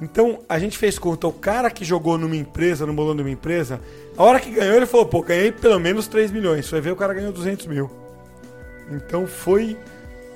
Então, 0.00 0.40
a 0.48 0.58
gente 0.58 0.78
fez 0.78 0.98
conta, 0.98 1.26
o 1.26 1.32
cara 1.32 1.70
que 1.70 1.84
jogou 1.84 2.16
numa 2.16 2.36
empresa, 2.36 2.86
no 2.86 2.92
bolão 2.92 3.16
de 3.16 3.22
uma 3.22 3.30
empresa, 3.30 3.80
a 4.16 4.22
hora 4.22 4.38
que 4.38 4.50
ganhou, 4.50 4.76
ele 4.76 4.86
falou, 4.86 5.06
pô, 5.06 5.22
ganhei 5.22 5.50
pelo 5.50 5.78
menos 5.80 6.06
3 6.06 6.30
milhões. 6.30 6.66
Você 6.66 6.72
vai 6.72 6.80
ver, 6.80 6.92
o 6.92 6.96
cara 6.96 7.12
ganhou 7.12 7.32
200 7.32 7.66
mil. 7.66 7.90
Então, 8.90 9.26
foi 9.26 9.76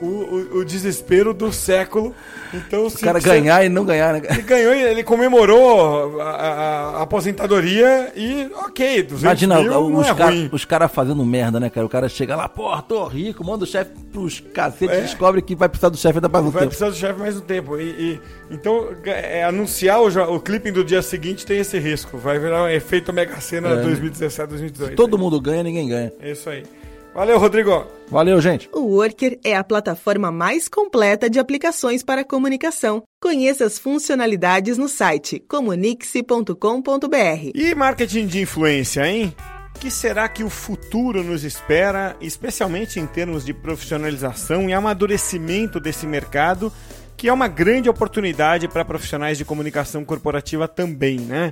o, 0.03 0.07
o, 0.07 0.59
o, 0.59 0.65
desespero 0.65 1.33
do 1.33 1.53
século. 1.53 2.15
Então, 2.53 2.87
o 2.87 2.99
cara 2.99 3.21
ganhar 3.21 3.65
e 3.65 3.69
não 3.69 3.85
ganhar, 3.85 4.13
né? 4.15 4.23
Ele 4.29 4.43
ganhou, 4.43 4.75
ele 4.75 5.05
comemorou 5.05 6.21
a, 6.21 6.25
a, 6.25 6.99
a 6.99 7.03
aposentadoria 7.03 8.13
e 8.17 8.51
ok, 8.67 9.05
200 9.05 9.23
Imagina 9.23 9.61
mil 9.61 9.97
os, 9.97 10.07
é 10.07 10.15
cara, 10.15 10.35
os 10.51 10.65
caras 10.65 10.93
fazendo 10.93 11.25
merda, 11.25 11.61
né, 11.61 11.71
cara? 11.71 11.87
O 11.87 11.89
cara 11.89 12.09
chega 12.09 12.35
lá, 12.35 12.49
porra, 12.49 12.83
tô 12.83 13.07
rico, 13.07 13.45
manda 13.45 13.65
o 13.65 13.67
chefe 13.67 13.93
pros 14.13 14.41
cacetes, 14.41 14.97
é. 14.97 15.01
descobre 15.03 15.41
que 15.41 15.55
vai 15.55 15.69
precisar 15.69 15.89
do 15.89 15.97
chefe 15.97 16.19
ainda 16.19 16.29
mais 16.29 16.45
um 16.45 16.51
vai 16.51 16.63
tempo. 16.63 16.75
Vai 16.75 16.79
precisar 16.79 16.91
do 16.91 16.97
chefe 16.97 17.21
mais 17.21 17.37
um 17.37 17.41
tempo. 17.41 17.79
E, 17.79 17.85
e 17.85 18.21
então, 18.51 18.89
é, 19.05 19.45
anunciar 19.45 20.01
o, 20.01 20.35
o 20.35 20.41
clipe 20.41 20.71
do 20.71 20.85
dia 20.85 21.01
seguinte 21.01 21.47
tem 21.47 21.59
esse 21.59 21.79
risco. 21.79 22.19
Vai 22.19 22.39
virar 22.39 22.65
um 22.65 22.69
efeito 22.69 23.13
Mega 23.13 23.41
Sena 23.41 23.69
é. 23.69 23.83
2017, 23.83 24.49
2018. 24.49 24.91
Se 24.91 24.97
todo 24.97 25.17
mundo 25.17 25.41
ganha, 25.41 25.63
ninguém 25.63 25.89
ganha. 25.89 26.13
É 26.21 26.33
isso 26.33 26.51
aí. 26.51 26.65
Valeu, 27.15 27.39
Rodrigo. 27.39 27.87
Valeu, 28.09 28.41
gente. 28.41 28.69
O 28.73 28.81
Worker 28.81 29.39
é 29.45 29.55
a 29.55 29.63
plataforma 29.63 30.33
mais 30.33 30.69
completa 30.69 31.29
de 31.29 31.39
aplicações 31.39 32.03
para 32.03 32.25
comunicação. 32.25 33.03
Conheça 33.21 33.67
as 33.67 33.79
funcionalidades 33.79 34.79
no 34.79 34.89
site 34.89 35.39
comunique-se.com.br. 35.49 37.51
E 37.55 37.75
marketing 37.75 38.27
de 38.27 38.41
influência, 38.41 39.07
hein? 39.07 39.35
que 39.79 39.91
será 39.91 40.29
que 40.29 40.45
o 40.45 40.49
futuro 40.49 41.25
nos 41.25 41.43
espera, 41.43 42.17
especialmente 42.21 43.01
em 43.01 43.07
termos 43.07 43.45
de 43.45 43.53
profissionalização 43.53 44.71
e 44.71 44.73
amadurecimento 44.73 45.81
desse 45.81 46.07
mercado, 46.07 46.73
que 47.17 47.29
é 47.29 47.33
uma 47.33 47.49
grande 47.49 47.89
oportunidade 47.89 48.69
para 48.69 48.85
profissionais 48.85 49.37
de 49.37 49.45
comunicação 49.45 50.05
corporativa 50.05 50.69
também, 50.69 51.19
né? 51.19 51.51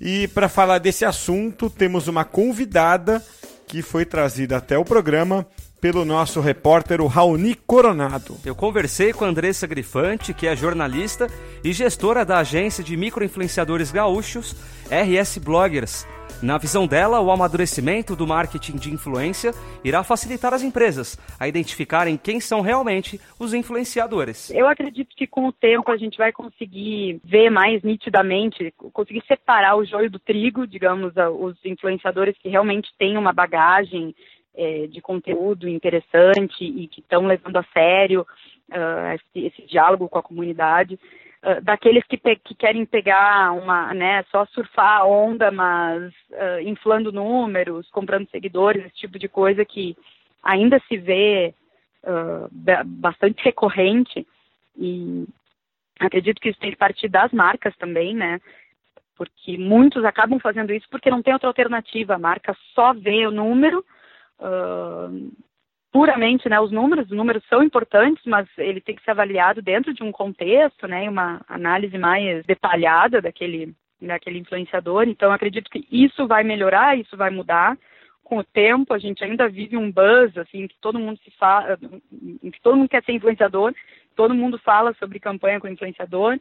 E 0.00 0.26
para 0.28 0.48
falar 0.48 0.78
desse 0.78 1.04
assunto, 1.04 1.70
temos 1.70 2.08
uma 2.08 2.24
convidada 2.24 3.22
que 3.68 3.82
foi 3.82 4.04
trazida 4.04 4.56
até 4.56 4.78
o 4.78 4.84
programa 4.84 5.46
pelo 5.80 6.04
nosso 6.04 6.40
repórter, 6.40 7.00
Raoni 7.04 7.54
Coronado. 7.54 8.36
Eu 8.44 8.54
conversei 8.54 9.12
com 9.12 9.24
a 9.24 9.28
Andressa 9.28 9.66
Grifante, 9.66 10.34
que 10.34 10.46
é 10.46 10.56
jornalista 10.56 11.28
e 11.62 11.72
gestora 11.72 12.24
da 12.24 12.38
agência 12.38 12.82
de 12.82 12.96
microinfluenciadores 12.96 13.92
gaúchos 13.92 14.56
RS 14.90 15.38
Bloggers 15.38 16.06
na 16.40 16.56
visão 16.56 16.86
dela, 16.86 17.20
o 17.20 17.32
amadurecimento 17.32 18.14
do 18.14 18.26
marketing 18.26 18.76
de 18.76 18.92
influência 18.92 19.50
irá 19.84 20.04
facilitar 20.04 20.54
as 20.54 20.62
empresas 20.62 21.18
a 21.38 21.48
identificarem 21.48 22.16
quem 22.16 22.38
são 22.38 22.60
realmente 22.60 23.20
os 23.40 23.52
influenciadores. 23.52 24.50
Eu 24.50 24.68
acredito 24.68 25.16
que 25.16 25.26
com 25.26 25.48
o 25.48 25.52
tempo 25.52 25.90
a 25.90 25.96
gente 25.96 26.16
vai 26.16 26.32
conseguir 26.32 27.20
ver 27.24 27.50
mais 27.50 27.82
nitidamente, 27.82 28.72
conseguir 28.92 29.24
separar 29.26 29.76
o 29.76 29.84
joio 29.84 30.08
do 30.08 30.20
trigo, 30.20 30.64
digamos, 30.64 31.12
os 31.40 31.56
influenciadores 31.64 32.36
que 32.38 32.48
realmente 32.48 32.88
têm 32.96 33.18
uma 33.18 33.32
bagagem 33.32 34.14
é, 34.54 34.86
de 34.86 35.00
conteúdo 35.00 35.68
interessante 35.68 36.64
e 36.64 36.86
que 36.86 37.00
estão 37.00 37.26
levando 37.26 37.56
a 37.56 37.64
sério 37.72 38.26
uh, 38.70 39.14
esse, 39.14 39.46
esse 39.46 39.66
diálogo 39.66 40.08
com 40.08 40.18
a 40.18 40.22
comunidade 40.22 40.98
uh, 41.42 41.62
daqueles 41.62 42.04
que, 42.04 42.16
que, 42.16 42.54
querem 42.54 42.84
pegar 42.84 43.52
uma, 43.52 43.92
né, 43.94 44.24
só 44.30 44.46
surfar 44.46 45.00
a 45.00 45.06
onda, 45.06 45.50
mas 45.50 46.12
uh, 46.30 46.60
inflando 46.64 47.12
números, 47.12 47.88
comprando 47.90 48.28
seguidores, 48.30 48.84
esse 48.84 48.96
tipo 48.96 49.18
de 49.18 49.28
coisa 49.28 49.64
que 49.64 49.96
ainda 50.42 50.80
se 50.88 50.96
vê 50.96 51.54
uh, 52.04 52.48
bastante 52.84 53.42
recorrente 53.44 54.26
e 54.76 55.26
acredito 55.98 56.40
que 56.40 56.50
isso 56.50 56.60
tem 56.60 56.70
que 56.70 56.76
partir 56.76 57.08
das 57.08 57.32
marcas 57.32 57.76
também, 57.76 58.14
né? 58.14 58.40
Porque 59.16 59.58
muitos 59.58 60.04
acabam 60.04 60.38
fazendo 60.38 60.72
isso 60.72 60.86
porque 60.90 61.10
não 61.10 61.22
tem 61.22 61.32
outra 61.32 61.48
alternativa. 61.48 62.14
A 62.14 62.18
marca 62.18 62.56
só 62.72 62.94
vê 62.94 63.26
o 63.26 63.32
número, 63.32 63.84
uh, 64.38 65.32
puramente 65.92 66.48
né, 66.48 66.60
os 66.60 66.70
números, 66.70 67.10
os 67.10 67.16
números 67.16 67.42
são 67.48 67.62
importantes, 67.62 68.22
mas 68.26 68.46
ele 68.58 68.80
tem 68.80 68.94
que 68.94 69.02
ser 69.02 69.12
avaliado 69.12 69.62
dentro 69.62 69.94
de 69.94 70.02
um 70.02 70.12
contexto, 70.12 70.86
né, 70.86 71.08
uma 71.08 71.40
análise 71.48 71.96
mais 71.96 72.44
detalhada 72.44 73.20
daquele, 73.20 73.74
daquele 74.00 74.38
influenciador. 74.38 75.08
Então, 75.08 75.32
acredito 75.32 75.70
que 75.70 75.86
isso 75.90 76.26
vai 76.26 76.44
melhorar, 76.44 76.98
isso 76.98 77.16
vai 77.16 77.30
mudar 77.30 77.76
com 78.22 78.38
o 78.38 78.44
tempo. 78.44 78.92
A 78.92 78.98
gente 78.98 79.24
ainda 79.24 79.48
vive 79.48 79.76
um 79.76 79.90
buzz, 79.90 80.36
assim, 80.36 80.66
que 80.66 80.76
todo 80.80 80.98
mundo 80.98 81.18
se 81.24 81.30
fala, 81.38 81.78
que 81.78 82.60
todo 82.62 82.76
mundo 82.76 82.88
quer 82.88 83.02
ser 83.02 83.12
influenciador, 83.12 83.74
todo 84.14 84.34
mundo 84.34 84.58
fala 84.58 84.94
sobre 84.98 85.18
campanha 85.18 85.58
com 85.58 85.68
influenciador. 85.68 86.38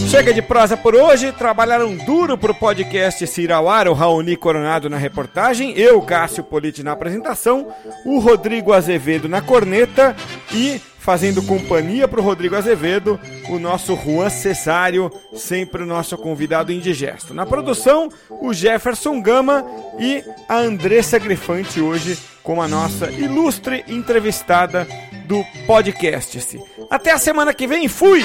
Chega 0.09 0.33
de 0.33 0.41
prosa 0.41 0.75
por 0.75 0.95
hoje. 0.95 1.33
Trabalharam 1.33 1.95
duro 1.95 2.39
pro 2.39 2.55
podcast 2.55 3.27
Cirauara, 3.27 3.91
o 3.91 3.95
Raoni 3.95 4.37
Coronado 4.37 4.89
na 4.89 4.97
reportagem, 4.97 5.73
eu, 5.79 6.01
Cássio 6.01 6.43
Politi, 6.43 6.83
na 6.83 6.93
apresentação, 6.93 7.69
o 8.07 8.19
Rodrigo 8.19 8.73
Azevedo 8.73 9.29
na 9.29 9.43
corneta 9.43 10.17
e 10.51 10.81
fazendo 10.99 11.43
companhia 11.43 12.09
pro 12.09 12.23
Rodrigo 12.23 12.57
Azevedo, 12.57 13.21
o 13.51 13.59
nosso 13.59 13.95
Juan 13.97 14.31
Cesário, 14.31 15.13
sempre 15.35 15.83
o 15.83 15.87
nosso 15.87 16.17
convidado 16.17 16.73
indigesto. 16.73 17.35
Na 17.35 17.45
produção, 17.45 18.09
o 18.31 18.55
Jefferson 18.55 19.21
Gama 19.21 19.63
e 19.99 20.25
a 20.49 20.57
Andressa 20.57 21.19
Grifante 21.19 21.83
hoje 21.83 22.19
com 22.43 22.63
a 22.63 22.69
nossa 22.69 23.11
ilustre 23.11 23.85
entrevistada 23.87 24.89
do 25.27 25.45
podcast. 25.67 26.59
Até 26.91 27.13
a 27.13 27.19
semana 27.19 27.53
que 27.53 27.67
vem, 27.67 27.89
fui! 27.89 28.25